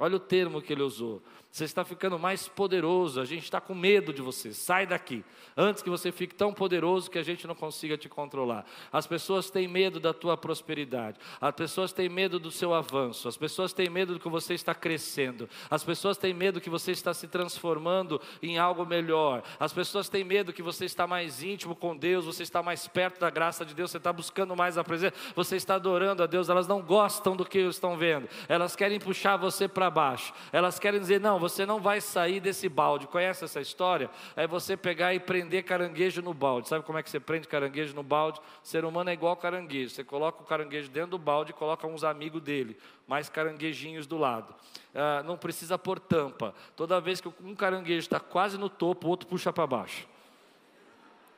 [0.01, 1.23] Olha o termo que ele usou.
[1.55, 4.53] Você está ficando mais poderoso, a gente está com medo de você.
[4.53, 5.25] Sai daqui,
[5.57, 8.67] antes que você fique tão poderoso que a gente não consiga te controlar.
[8.93, 13.37] As pessoas têm medo da tua prosperidade, as pessoas têm medo do seu avanço, as
[13.37, 17.15] pessoas têm medo do que você está crescendo, as pessoas têm medo que você está
[17.15, 21.97] se transformando em algo melhor, as pessoas têm medo que você está mais íntimo com
[21.97, 25.15] Deus, você está mais perto da graça de Deus, você está buscando mais a presença,
[25.37, 29.37] você está adorando a Deus, elas não gostam do que estão vendo, elas querem puxar
[29.37, 33.07] você para baixo, elas querem dizer: não, você não vai sair desse balde.
[33.07, 34.09] Conhece essa história?
[34.35, 36.69] É você pegar e prender caranguejo no balde.
[36.71, 38.41] Sabe como é que você prende caranguejo no balde?
[38.63, 39.91] Ser humano é igual caranguejo.
[39.91, 44.17] Você coloca o caranguejo dentro do balde e coloca uns amigos dele, mais caranguejinhos do
[44.17, 44.55] lado.
[44.95, 46.55] Ah, não precisa pôr tampa.
[46.75, 50.09] Toda vez que um caranguejo está quase no topo, o outro puxa para baixo.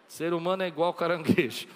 [0.07, 1.67] Ser humano é igual caranguejo.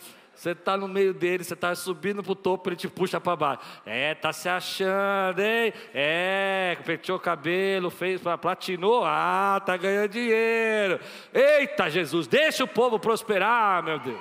[0.41, 3.37] Você está no meio dele, você está subindo para o topo, ele te puxa para
[3.37, 3.61] baixo.
[3.85, 5.71] É, tá se achando, hein?
[5.93, 10.99] É, penteou o cabelo, fez, platinou, ah, tá ganhando dinheiro.
[11.35, 14.19] Eita, Jesus, deixa o povo prosperar, meu Deus.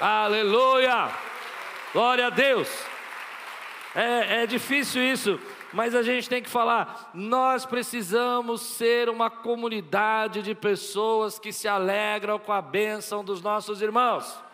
[0.00, 1.10] Aleluia!
[1.92, 2.68] Glória a Deus.
[3.96, 5.40] É, é difícil isso
[5.72, 11.68] mas a gente tem que falar: nós precisamos ser uma comunidade de pessoas que se
[11.68, 14.45] alegram com a bênção dos nossos irmãos.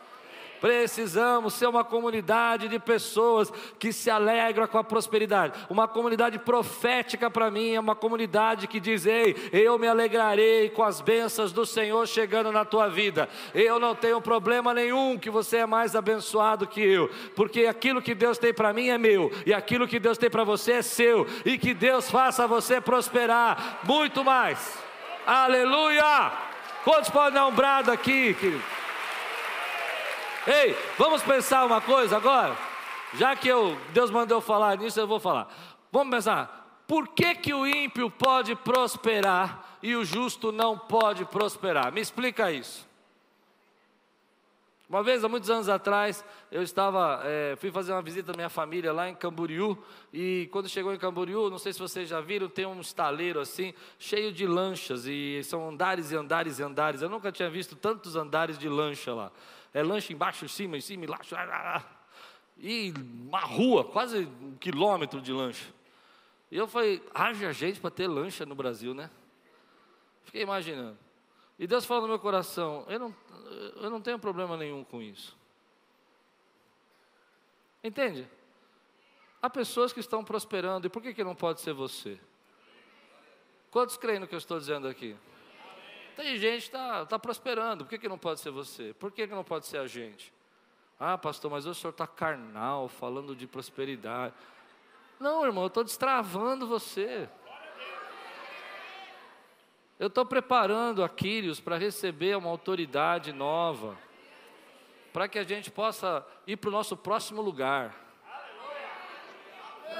[0.62, 5.58] Precisamos ser uma comunidade de pessoas que se alegram com a prosperidade.
[5.68, 10.84] Uma comunidade profética para mim é uma comunidade que diz: Ei, eu me alegrarei com
[10.84, 13.28] as bênçãos do Senhor chegando na tua vida.
[13.52, 18.14] Eu não tenho problema nenhum que você é mais abençoado que eu, porque aquilo que
[18.14, 21.26] Deus tem para mim é meu, e aquilo que Deus tem para você é seu,
[21.44, 24.78] e que Deus faça você prosperar muito mais.
[25.26, 26.30] Aleluia!
[26.84, 28.81] Quantos podem dar um brado aqui, querido?
[30.46, 32.56] Ei, vamos pensar uma coisa agora?
[33.14, 35.48] Já que eu, Deus mandou falar nisso, eu vou falar.
[35.92, 41.92] Vamos pensar, por que, que o ímpio pode prosperar e o justo não pode prosperar?
[41.92, 42.90] Me explica isso.
[44.88, 48.50] Uma vez, há muitos anos atrás, eu estava, é, fui fazer uma visita à minha
[48.50, 49.78] família lá em Camboriú,
[50.12, 53.72] e quando chegou em Camboriú, não sei se vocês já viram, tem um estaleiro assim,
[53.96, 57.00] cheio de lanchas, e são andares e andares e andares.
[57.00, 59.30] Eu nunca tinha visto tantos andares de lancha lá
[59.72, 61.34] é lanche embaixo, em cima, em cima, embaixo.
[62.58, 65.72] E uma rua, quase um quilômetro de lancha.
[66.50, 69.10] E eu falei, haja gente para ter lancha no Brasil, né?
[70.24, 70.98] Fiquei imaginando.
[71.58, 73.16] E Deus falou no meu coração, eu não,
[73.76, 75.36] eu não tenho problema nenhum com isso.
[77.82, 78.28] Entende?
[79.40, 82.18] Há pessoas que estão prosperando, e por que, que não pode ser você?
[83.70, 85.16] Quantos creem no que eu estou dizendo aqui?
[86.22, 88.94] Tem gente que está tá prosperando, por que, que não pode ser você?
[88.94, 90.32] Por que, que não pode ser a gente?
[90.98, 94.32] Ah, pastor, mas o senhor está carnal, falando de prosperidade.
[95.18, 97.28] Não, irmão, eu estou destravando você.
[99.98, 103.98] Eu estou preparando Aquiles para receber uma autoridade nova,
[105.12, 107.96] para que a gente possa ir para o nosso próximo lugar.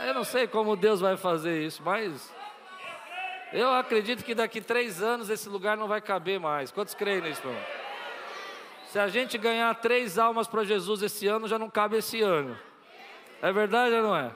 [0.07, 2.33] Eu não sei como Deus vai fazer isso, mas
[3.53, 6.71] eu acredito que daqui três anos esse lugar não vai caber mais.
[6.71, 7.63] Quantos creem nisso, irmão?
[8.87, 12.59] Se a gente ganhar três almas para Jesus esse ano, já não cabe esse ano.
[13.41, 14.31] É verdade ou não é?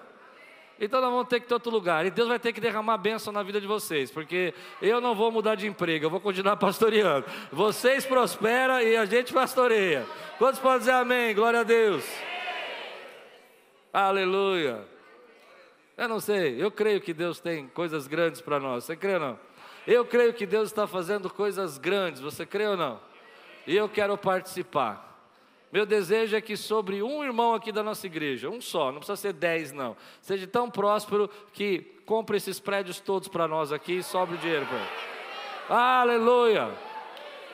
[0.79, 2.05] Então nós vamos ter que ter outro lugar.
[2.05, 4.11] E Deus vai ter que derramar bênção na vida de vocês.
[4.11, 7.27] Porque eu não vou mudar de emprego, eu vou continuar pastoreando.
[7.51, 10.07] Vocês prosperam e a gente pastoreia.
[10.39, 11.35] Quantos podem dizer amém?
[11.35, 12.05] Glória a Deus.
[13.93, 14.96] Aleluia.
[15.97, 18.85] Eu não sei, eu creio que Deus tem coisas grandes para nós.
[18.85, 19.39] Você crê ou não?
[19.87, 22.21] Eu creio que Deus está fazendo coisas grandes.
[22.21, 23.01] Você crê ou não?
[23.67, 25.07] E eu quero participar.
[25.73, 29.17] Meu desejo é que sobre um irmão aqui da nossa igreja, um só, não precisa
[29.17, 34.03] ser dez, não, seja tão próspero que compre esses prédios todos para nós aqui e
[34.03, 34.67] sobre o dinheiro.
[35.69, 36.71] Aleluia!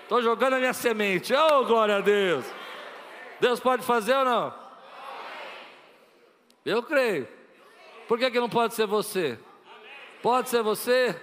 [0.02, 1.32] Estou jogando a minha semente.
[1.32, 2.44] Oh, glória a Deus!
[3.40, 4.54] Deus pode fazer ou não?
[6.64, 7.26] Eu creio.
[8.12, 9.38] Por que, que não pode ser você?
[10.22, 11.16] Pode ser você?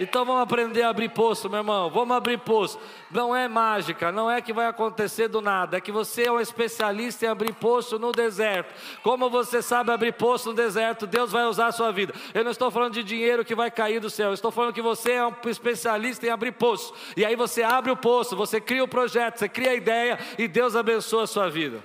[0.00, 1.90] Então vamos aprender a abrir poço, meu irmão.
[1.90, 2.80] Vamos abrir poço.
[3.10, 5.76] Não é mágica, não é que vai acontecer do nada.
[5.76, 8.72] É que você é um especialista em abrir poço no deserto.
[9.02, 12.14] Como você sabe abrir poço no deserto, Deus vai usar a sua vida.
[12.32, 14.28] Eu não estou falando de dinheiro que vai cair do céu.
[14.28, 16.94] Eu estou falando que você é um especialista em abrir poço.
[17.18, 20.48] E aí você abre o poço, você cria o projeto, você cria a ideia e
[20.48, 21.84] Deus abençoa a sua vida.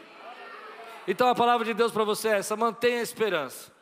[1.06, 3.74] Então a palavra de Deus para você é essa: mantenha a esperança.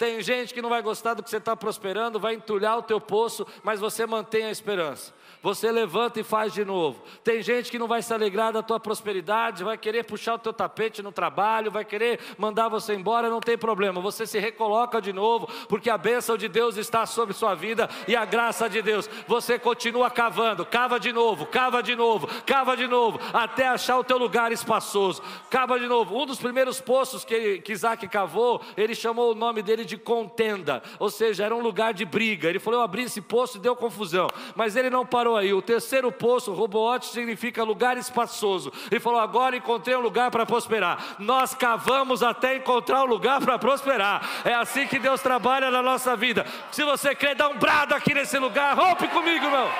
[0.00, 2.98] Tem gente que não vai gostar do que você está prosperando, vai entulhar o teu
[2.98, 5.12] poço, mas você mantém a esperança.
[5.42, 7.02] Você levanta e faz de novo.
[7.24, 10.52] Tem gente que não vai se alegrar da tua prosperidade, vai querer puxar o teu
[10.52, 14.00] tapete no trabalho, vai querer mandar você embora, não tem problema.
[14.02, 18.14] Você se recoloca de novo, porque a bênção de Deus está sobre sua vida e
[18.14, 19.08] a graça de Deus.
[19.26, 24.04] Você continua cavando, cava de novo, cava de novo, cava de novo, até achar o
[24.04, 25.22] teu lugar espaçoso.
[25.48, 26.20] Cava de novo.
[26.20, 30.82] Um dos primeiros poços que, que Isaac cavou, ele chamou o nome dele de contenda,
[30.98, 32.48] ou seja, era um lugar de briga.
[32.48, 35.52] Ele falou: Eu abri esse poço e deu confusão, mas ele não parou aí.
[35.52, 38.72] O terceiro poço, Robote, significa lugar espaçoso.
[38.90, 41.16] Ele falou: agora encontrei um lugar para prosperar.
[41.18, 44.28] Nós cavamos até encontrar um lugar para prosperar.
[44.44, 46.46] É assim que Deus trabalha na nossa vida.
[46.70, 49.70] Se você quer dar um brado aqui nesse lugar, rompe comigo, irmão.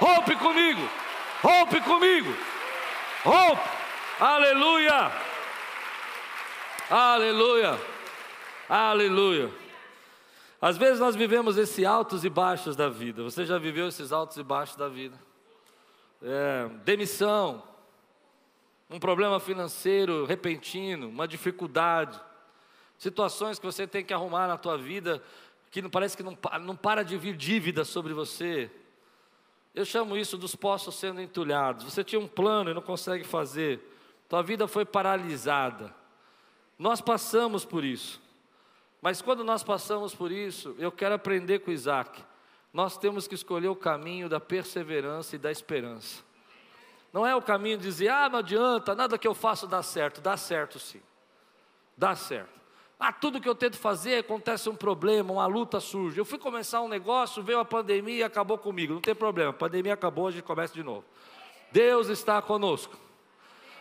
[0.00, 0.88] Rompe comigo.
[1.42, 2.34] Rompe comigo.
[3.24, 3.68] Rompe.
[4.20, 5.12] Aleluia.
[6.90, 7.78] Aleluia.
[8.68, 9.67] Aleluia.
[10.60, 13.22] Às vezes nós vivemos esses altos e baixos da vida.
[13.22, 15.18] Você já viveu esses altos e baixos da vida?
[16.20, 17.62] É, demissão,
[18.90, 22.20] um problema financeiro repentino, uma dificuldade,
[22.96, 25.22] situações que você tem que arrumar na tua vida
[25.70, 28.70] que não parece que não, não para de vir dívida sobre você.
[29.74, 31.84] Eu chamo isso dos poços sendo entulhados.
[31.84, 33.80] Você tinha um plano e não consegue fazer.
[34.28, 35.94] Tua vida foi paralisada.
[36.78, 38.20] Nós passamos por isso.
[39.00, 42.22] Mas quando nós passamos por isso, eu quero aprender com Isaac.
[42.72, 46.22] Nós temos que escolher o caminho da perseverança e da esperança.
[47.12, 50.20] Não é o caminho de dizer, ah, não adianta, nada que eu faço dá certo.
[50.20, 51.00] Dá certo sim.
[51.96, 52.58] Dá certo.
[53.00, 56.18] Ah, tudo que eu tento fazer acontece um problema, uma luta surge.
[56.18, 58.94] Eu fui começar um negócio, veio a pandemia e acabou comigo.
[58.94, 61.04] Não tem problema, a pandemia acabou, a gente começa de novo.
[61.70, 62.98] Deus está conosco.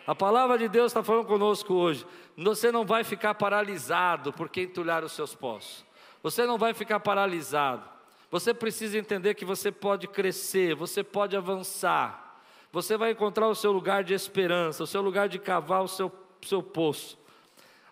[0.08, 2.06] A palavra de Deus está falando conosco hoje.
[2.38, 5.86] Você não vai ficar paralisado porque entulhar os seus poços.
[6.24, 7.84] Você não vai ficar paralisado.
[8.32, 12.42] Você precisa entender que você pode crescer, você pode avançar.
[12.72, 16.10] Você vai encontrar o seu lugar de esperança, o seu lugar de cavar o seu,
[16.42, 17.20] seu poço.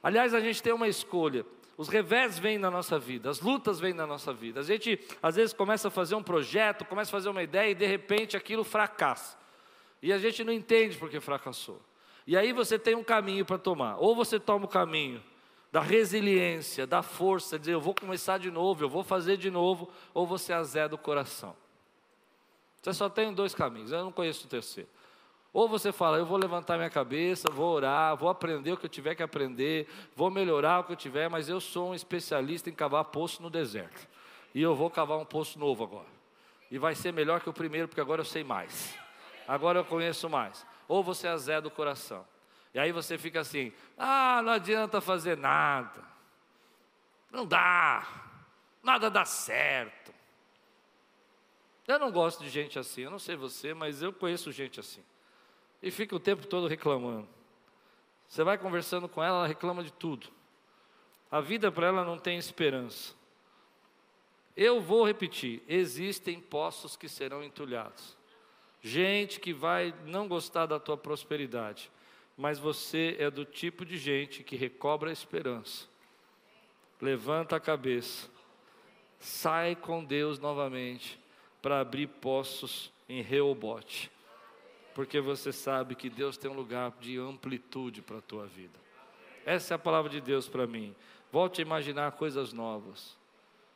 [0.02, 1.46] Aliás, a gente tem uma escolha.
[1.78, 4.62] Os revés vêm na nossa vida, as lutas vêm na nossa vida.
[4.62, 7.76] A gente às vezes começa a fazer um projeto, começa a fazer uma ideia e
[7.76, 9.38] de repente aquilo fracassa.
[10.02, 11.82] E a gente não entende porque fracassou.
[12.28, 13.98] E aí você tem um caminho para tomar.
[13.98, 15.22] Ou você toma o caminho
[15.72, 19.90] da resiliência, da força, dizer eu vou começar de novo, eu vou fazer de novo,
[20.14, 21.56] ou você azeda o coração.
[22.82, 24.90] Você só tem dois caminhos, eu não conheço o terceiro.
[25.52, 28.90] Ou você fala, eu vou levantar minha cabeça, vou orar, vou aprender o que eu
[28.90, 32.74] tiver que aprender, vou melhorar o que eu tiver, mas eu sou um especialista em
[32.74, 34.08] cavar poço no deserto.
[34.54, 36.08] E eu vou cavar um poço novo agora.
[36.72, 38.98] E vai ser melhor que o primeiro, porque agora eu sei mais.
[39.48, 42.26] Agora eu conheço mais ou você azeda o coração.
[42.74, 46.04] E aí você fica assim: ah, não adianta fazer nada,
[47.32, 48.08] não dá,
[48.84, 50.14] nada dá certo.
[51.88, 55.04] Eu não gosto de gente assim, eu não sei você, mas eu conheço gente assim.
[55.82, 57.28] E fica o tempo todo reclamando.
[58.28, 60.28] Você vai conversando com ela, ela reclama de tudo.
[61.30, 63.14] A vida para ela não tem esperança.
[64.56, 68.18] Eu vou repetir: existem poços que serão entulhados
[68.86, 71.90] gente que vai não gostar da tua prosperidade,
[72.38, 75.88] mas você é do tipo de gente que recobra a esperança,
[77.02, 78.30] levanta a cabeça,
[79.20, 81.20] sai com Deus novamente
[81.64, 84.12] para abrir poços em Reobote,
[84.94, 88.80] porque você sabe que Deus tem um lugar de amplitude para a tua vida.
[89.48, 90.96] Essa é a palavra de Deus para mim.
[91.32, 93.18] Volte a imaginar coisas novas.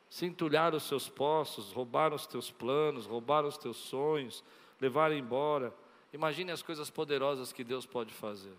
[0.08, 4.44] Se entulhar os seus poços, roubar os teus planos, roubar os teus sonhos,
[4.80, 5.74] levar embora.
[6.12, 8.54] Imagine as coisas poderosas que Deus pode fazer.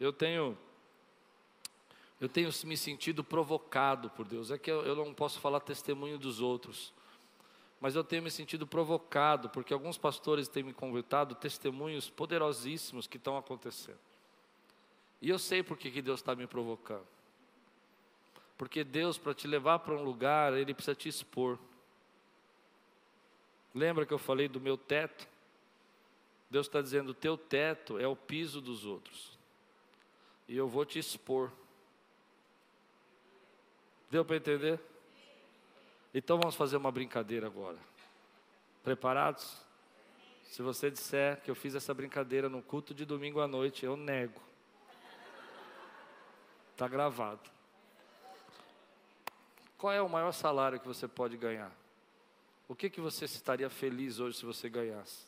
[0.00, 0.56] Eu tenho
[2.20, 4.52] eu tenho me sentido provocado por Deus.
[4.52, 6.92] É que eu, eu não posso falar testemunho dos outros,
[7.80, 13.16] mas eu tenho me sentido provocado porque alguns pastores têm me convertado testemunhos poderosíssimos que
[13.16, 13.98] estão acontecendo.
[15.20, 17.06] E eu sei por que, que Deus está me provocando.
[18.56, 21.58] Porque Deus, para te levar para um lugar, Ele precisa te expor.
[23.74, 25.26] Lembra que eu falei do meu teto?
[26.50, 29.38] Deus está dizendo: o teu teto é o piso dos outros,
[30.46, 31.50] e eu vou te expor.
[34.10, 34.78] Deu para entender?
[36.12, 37.78] Então vamos fazer uma brincadeira agora.
[38.84, 39.56] Preparados?
[40.44, 43.96] Se você disser que eu fiz essa brincadeira no culto de domingo à noite, eu
[43.96, 44.38] nego.
[46.72, 47.50] Está gravado.
[49.78, 51.72] Qual é o maior salário que você pode ganhar?
[52.72, 55.26] O que, que você estaria feliz hoje se você ganhasse?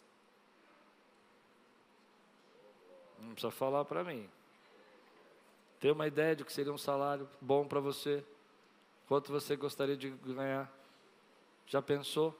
[3.18, 4.26] Não precisa falar para mim.
[5.78, 8.24] Tem uma ideia de que seria um salário bom para você?
[9.06, 10.72] Quanto você gostaria de ganhar?
[11.66, 12.34] Já pensou?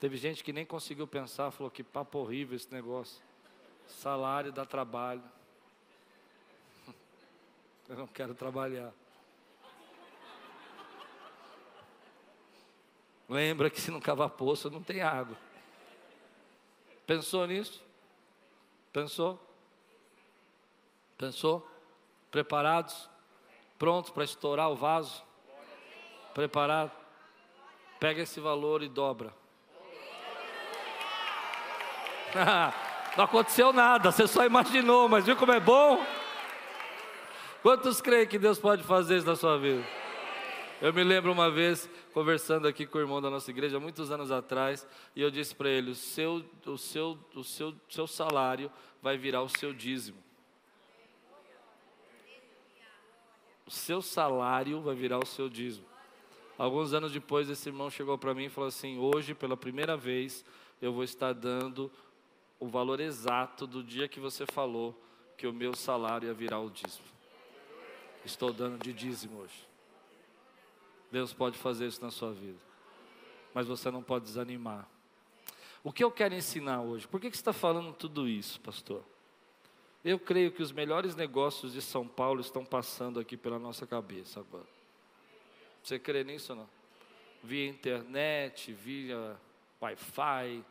[0.00, 3.22] Teve gente que nem conseguiu pensar, falou que papo horrível esse negócio.
[3.86, 5.22] Salário dá trabalho.
[7.88, 8.92] Eu não quero trabalhar.
[13.32, 15.38] Lembra que se não cavar poço não tem água.
[17.06, 17.82] Pensou nisso?
[18.92, 19.40] Pensou?
[21.16, 21.66] Pensou?
[22.30, 23.08] Preparados?
[23.78, 25.24] Prontos para estourar o vaso?
[26.34, 26.92] Preparado?
[27.98, 29.32] Pega esse valor e dobra.
[33.16, 36.02] Não aconteceu nada, você só imaginou, mas viu como é bom?
[37.62, 39.84] Quantos creem que Deus pode fazer isso na sua vida?
[40.82, 44.32] Eu me lembro uma vez conversando aqui com o irmão da nossa igreja, muitos anos
[44.32, 48.68] atrás, e eu disse para ele: o seu, o seu, o seu, seu salário
[49.00, 50.18] vai virar o seu dízimo.
[53.64, 55.86] O seu salário vai virar o seu dízimo.
[56.58, 60.44] Alguns anos depois, esse irmão chegou para mim e falou assim: Hoje, pela primeira vez,
[60.80, 61.92] eu vou estar dando
[62.58, 65.00] o valor exato do dia que você falou
[65.38, 67.06] que o meu salário ia virar o dízimo.
[68.24, 69.71] Estou dando de dízimo hoje.
[71.12, 72.58] Deus pode fazer isso na sua vida,
[73.52, 74.88] mas você não pode desanimar.
[75.84, 77.06] O que eu quero ensinar hoje?
[77.06, 79.04] Por que, que você está falando tudo isso, pastor?
[80.02, 84.40] Eu creio que os melhores negócios de São Paulo estão passando aqui pela nossa cabeça
[84.40, 84.66] agora.
[85.82, 86.68] Você crê nisso ou não?
[87.42, 89.36] Via internet, via
[89.82, 90.64] Wi-Fi,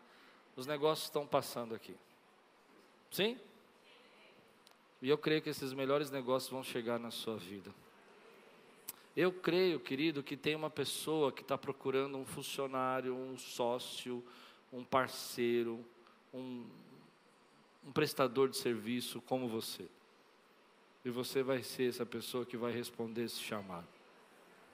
[0.55, 1.95] os negócios estão passando aqui.
[3.11, 3.37] Sim?
[5.01, 7.71] E eu creio que esses melhores negócios vão chegar na sua vida.
[9.15, 14.23] Eu creio, querido, que tem uma pessoa que está procurando um funcionário, um sócio,
[14.71, 15.83] um parceiro,
[16.33, 16.65] um,
[17.85, 19.85] um prestador de serviço como você.
[21.03, 23.87] E você vai ser essa pessoa que vai responder esse chamado.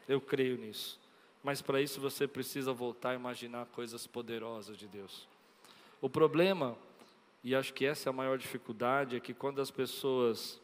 [0.08, 1.00] Eu creio nisso.
[1.44, 5.28] Mas para isso você precisa voltar a imaginar coisas poderosas de Deus.
[6.00, 6.78] O problema,
[7.44, 10.62] e acho que essa é a maior dificuldade, é que quando as pessoas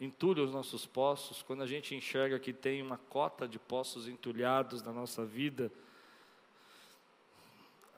[0.00, 4.82] entulham os nossos poços, quando a gente enxerga que tem uma cota de poços entulhados
[4.82, 5.70] na nossa vida,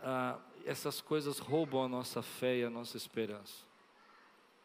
[0.03, 3.65] ah, essas coisas roubam a nossa fé e a nossa esperança.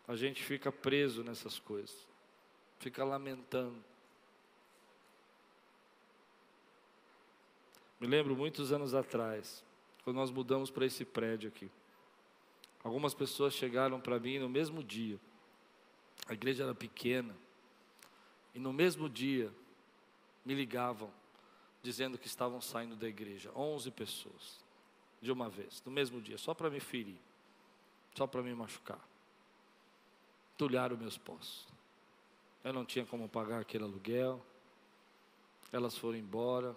[0.08, 1.96] A gente fica preso nessas coisas,
[2.80, 3.84] fica lamentando.
[8.00, 9.64] Me lembro muitos anos atrás,
[10.04, 11.70] quando nós mudamos para esse prédio aqui.
[12.84, 15.20] Algumas pessoas chegaram para mim no mesmo dia.
[16.28, 17.36] A igreja era pequena.
[18.54, 19.54] E no mesmo dia
[20.44, 21.12] me ligavam
[21.82, 23.52] dizendo que estavam saindo da igreja.
[23.56, 24.64] Onze pessoas
[25.22, 27.20] de uma vez, no mesmo dia, só para me ferir,
[28.16, 29.00] só para me machucar.
[30.58, 31.68] Tulharam meus poços.
[32.64, 34.44] Eu não tinha como pagar aquele aluguel.
[35.72, 36.76] Elas foram embora.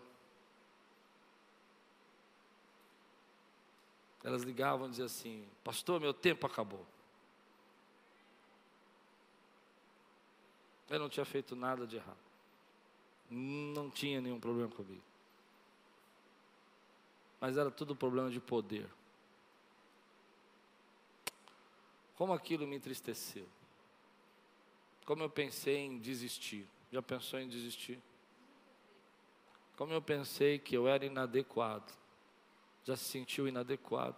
[4.22, 6.86] Elas ligavam e diziam assim: Pastor, meu tempo acabou.
[10.90, 12.18] Eu não tinha feito nada de errado.
[13.30, 15.02] Não tinha nenhum problema comigo.
[17.40, 18.86] Mas era tudo problema de poder.
[22.16, 23.48] Como aquilo me entristeceu.
[25.06, 26.66] Como eu pensei em desistir.
[26.92, 27.98] Já pensou em desistir?
[29.76, 31.90] Como eu pensei que eu era inadequado
[32.84, 34.16] já se sentiu inadequado.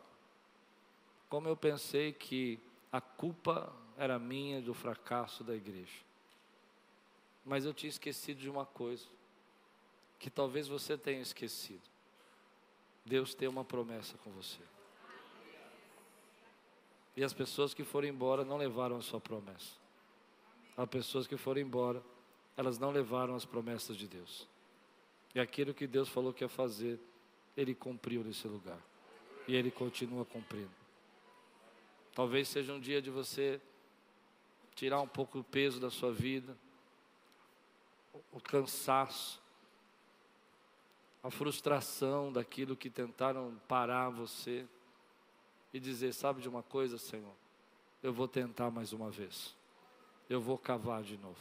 [1.28, 2.58] Como eu pensei que
[2.90, 6.11] a culpa era minha do fracasso da igreja.
[7.45, 9.07] Mas eu tinha esquecido de uma coisa,
[10.18, 11.82] que talvez você tenha esquecido.
[13.05, 14.61] Deus tem uma promessa com você.
[17.16, 19.76] E as pessoas que foram embora não levaram a sua promessa.
[20.76, 22.03] As pessoas que foram embora,
[22.57, 24.47] elas não levaram as promessas de Deus.
[25.34, 26.99] E aquilo que Deus falou que ia fazer,
[27.57, 28.78] ele cumpriu nesse lugar.
[29.47, 30.70] E Ele continua cumprindo.
[32.14, 33.61] Talvez seja um dia de você
[34.74, 36.57] tirar um pouco o peso da sua vida,
[38.32, 39.40] o cansaço,
[41.22, 44.66] a frustração daquilo que tentaram parar você
[45.72, 47.34] e dizer: Sabe de uma coisa, Senhor?
[48.02, 49.54] Eu vou tentar mais uma vez.
[50.28, 51.38] Eu vou cavar de novo.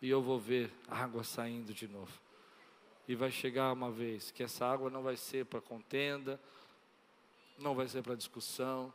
[0.00, 2.12] E eu vou ver água saindo de novo.
[3.08, 6.40] E vai chegar uma vez que essa água não vai ser para contenda,
[7.58, 8.92] não vai ser para discussão,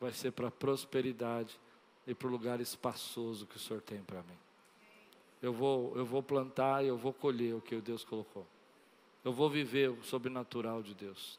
[0.00, 1.58] vai ser para prosperidade
[2.06, 4.49] e para o lugar espaçoso que o Senhor tem para mim.
[5.42, 8.46] Eu vou, eu vou plantar e eu vou colher o que Deus colocou.
[9.24, 11.38] Eu vou viver o sobrenatural de Deus.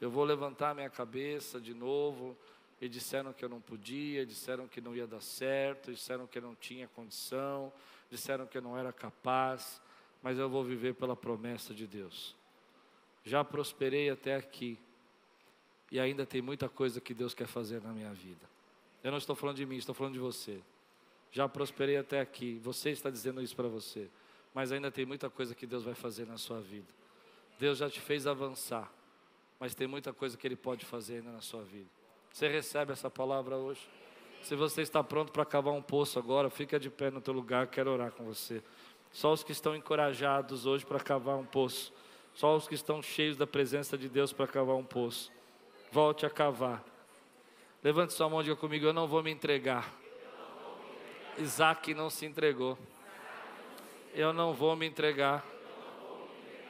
[0.00, 2.36] Eu vou levantar minha cabeça de novo.
[2.80, 6.42] E disseram que eu não podia, disseram que não ia dar certo, disseram que eu
[6.42, 7.72] não tinha condição,
[8.08, 9.80] disseram que eu não era capaz
[10.22, 12.34] mas eu vou viver pela promessa de Deus.
[13.24, 14.78] Já prosperei até aqui,
[15.90, 18.48] e ainda tem muita coisa que Deus quer fazer na minha vida.
[19.02, 20.60] Eu não estou falando de mim, estou falando de você.
[21.30, 24.08] Já prosperei até aqui, você está dizendo isso para você,
[24.54, 26.86] mas ainda tem muita coisa que Deus vai fazer na sua vida.
[27.58, 28.90] Deus já te fez avançar,
[29.58, 31.90] mas tem muita coisa que Ele pode fazer ainda na sua vida.
[32.32, 33.80] Você recebe essa palavra hoje?
[34.42, 37.66] Se você está pronto para cavar um poço agora, fica de pé no teu lugar,
[37.66, 38.62] quero orar com você.
[39.10, 41.92] Só os que estão encorajados hoje para cavar um poço.
[42.34, 45.32] Só os que estão cheios da presença de Deus para cavar um poço.
[45.90, 46.84] Volte a cavar.
[47.82, 49.92] Levante sua mão e diga comigo: Eu não vou me entregar.
[51.38, 52.76] Isaac não se entregou.
[54.14, 55.44] Eu não vou me entregar.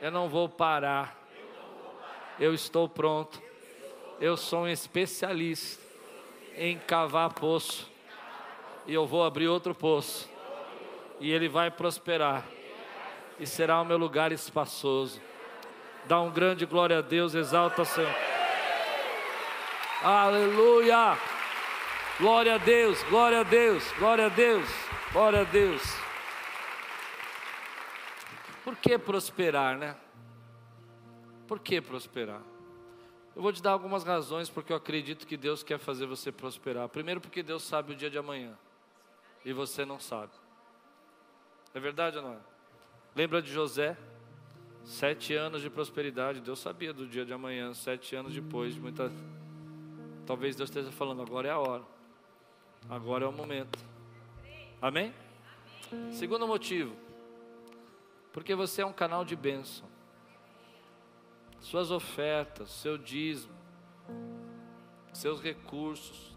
[0.01, 1.17] Eu não vou parar.
[2.39, 3.43] Eu estou pronto.
[4.21, 5.83] Eu sou um especialista
[6.57, 7.91] em cavar poço.
[8.87, 10.29] E eu vou abrir outro poço.
[11.19, 12.45] E ele vai prosperar.
[13.41, 15.21] E será o meu lugar espaçoso.
[16.07, 18.15] Dá um grande glória a Deus, exalta o Senhor.
[20.03, 21.38] Aleluia!
[22.19, 24.69] Glória a Deus, glória a Deus, glória a Deus,
[25.13, 25.83] glória a Deus.
[28.65, 29.97] Por que prosperar, né?
[31.47, 32.43] Por que prosperar?
[33.37, 36.89] Eu vou te dar algumas razões porque eu acredito que Deus quer fazer você prosperar.
[36.89, 38.59] Primeiro, porque Deus sabe o dia de amanhã
[39.45, 40.33] e você não sabe.
[41.73, 42.39] É verdade ou não é?
[43.15, 43.97] Lembra de José?
[44.83, 46.41] Sete anos de prosperidade.
[46.41, 47.73] Deus sabia do dia de amanhã.
[47.75, 49.13] Sete anos depois, muita.
[50.27, 51.98] Talvez Deus esteja falando: agora é a hora.
[52.89, 53.79] Agora é o momento.
[54.81, 55.15] Amém?
[56.11, 57.09] Segundo motivo
[58.39, 59.85] porque você é um canal de bênção.
[61.59, 63.53] Suas ofertas, seu dízimo,
[65.13, 66.37] seus recursos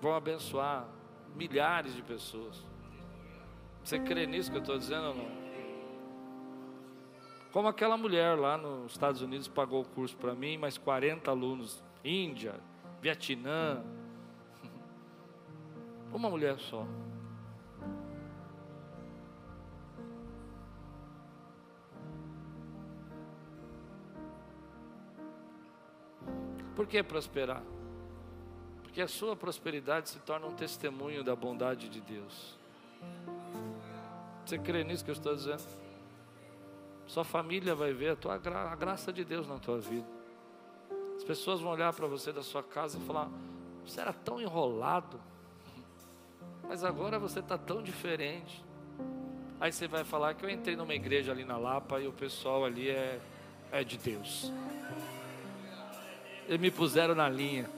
[0.00, 0.88] vão abençoar
[1.36, 2.66] milhares de pessoas.
[3.84, 5.42] Você crê nisso que eu estou dizendo ou não?
[7.52, 11.80] Como aquela mulher lá nos Estados Unidos pagou o curso para mim, mais 40 alunos,
[12.04, 12.54] Índia,
[13.00, 13.82] Vietnã.
[16.12, 16.86] Uma mulher só.
[26.74, 27.62] Por que prosperar?
[28.82, 32.58] Porque a sua prosperidade se torna um testemunho da bondade de Deus.
[34.44, 35.62] Você crê nisso que eu estou dizendo?
[37.06, 40.06] Sua família vai ver a, tua, a graça de Deus na tua vida.
[41.22, 43.30] As pessoas vão olhar para você da sua casa e falar:
[43.86, 45.20] Você era tão enrolado,
[46.64, 48.60] mas agora você está tão diferente.
[49.60, 52.64] Aí você vai falar que eu entrei numa igreja ali na Lapa e o pessoal
[52.64, 53.20] ali é,
[53.70, 54.50] é de Deus.
[56.48, 57.70] Eles me puseram na linha.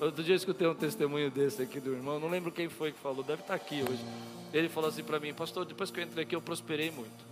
[0.00, 2.98] Outro dia eu escutei um testemunho desse aqui do irmão, não lembro quem foi que
[2.98, 4.02] falou, deve estar aqui hoje.
[4.50, 7.26] Ele falou assim para mim, pastor, depois que eu entrei aqui eu prosperei muito.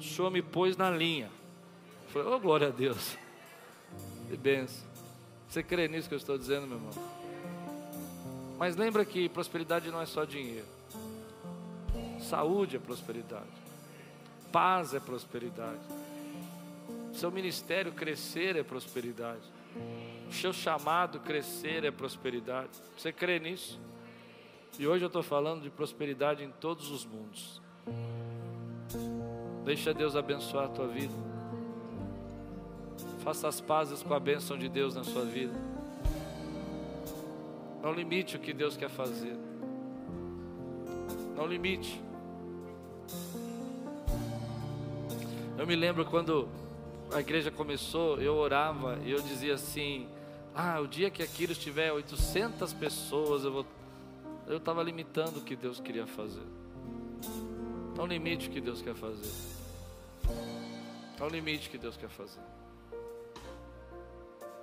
[0.00, 1.30] O senhor me pôs na linha.
[2.06, 3.16] Eu falei, oh glória a Deus.
[4.32, 4.88] Que benção.
[5.48, 6.92] Você crê nisso que eu estou dizendo, meu irmão?
[8.58, 10.66] Mas lembra que prosperidade não é só dinheiro.
[12.20, 13.50] Saúde é prosperidade.
[14.50, 15.80] Paz é prosperidade
[17.12, 19.42] seu ministério crescer é prosperidade.
[20.30, 22.70] Seu chamado crescer é prosperidade.
[22.96, 23.78] Você crê nisso?
[24.78, 27.60] E hoje eu estou falando de prosperidade em todos os mundos.
[29.64, 31.31] Deixa Deus abençoar a tua vida.
[33.22, 35.54] Faça as pazes com a bênção de Deus na sua vida.
[37.80, 39.36] Não limite o que Deus quer fazer.
[41.36, 42.02] Não limite.
[45.56, 46.48] Eu me lembro quando
[47.12, 50.08] a igreja começou, eu orava e eu dizia assim:
[50.52, 53.66] Ah, o dia que aquilo tiver 800 pessoas, eu vou.
[54.48, 56.46] Eu estava limitando o que Deus queria fazer.
[57.96, 59.30] Não limite o que Deus quer fazer.
[61.20, 62.40] Não limite o que Deus quer fazer.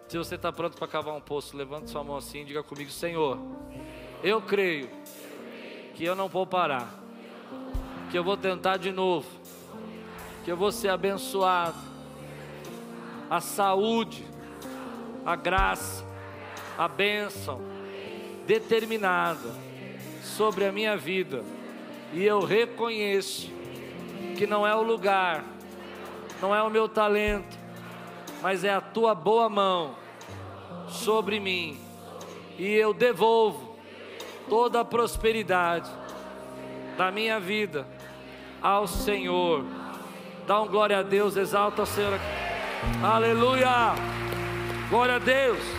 [0.10, 2.90] Se você está pronto para cavar um poço, levante sua mão assim e diga comigo:
[2.90, 3.38] Senhor,
[4.24, 4.90] eu creio
[5.94, 6.92] que eu não vou parar,
[8.10, 9.28] que eu vou tentar de novo,
[10.44, 11.78] que eu vou ser abençoado
[13.30, 14.26] a saúde,
[15.24, 16.04] a graça,
[16.76, 17.62] a bênção
[18.48, 19.54] determinada
[20.24, 21.44] sobre a minha vida.
[22.14, 23.52] E eu reconheço
[24.36, 25.46] que não é o lugar,
[26.42, 27.59] não é o meu talento,
[28.42, 29.96] mas é a tua boa mão
[30.88, 31.80] sobre mim.
[32.58, 33.78] E eu devolvo
[34.50, 35.90] toda a prosperidade
[36.98, 37.88] da minha vida
[38.62, 39.64] ao Senhor.
[40.46, 42.20] Dá um glória a Deus, exalta o Senhor.
[43.04, 43.94] Aleluia!
[44.90, 45.79] Glória a Deus!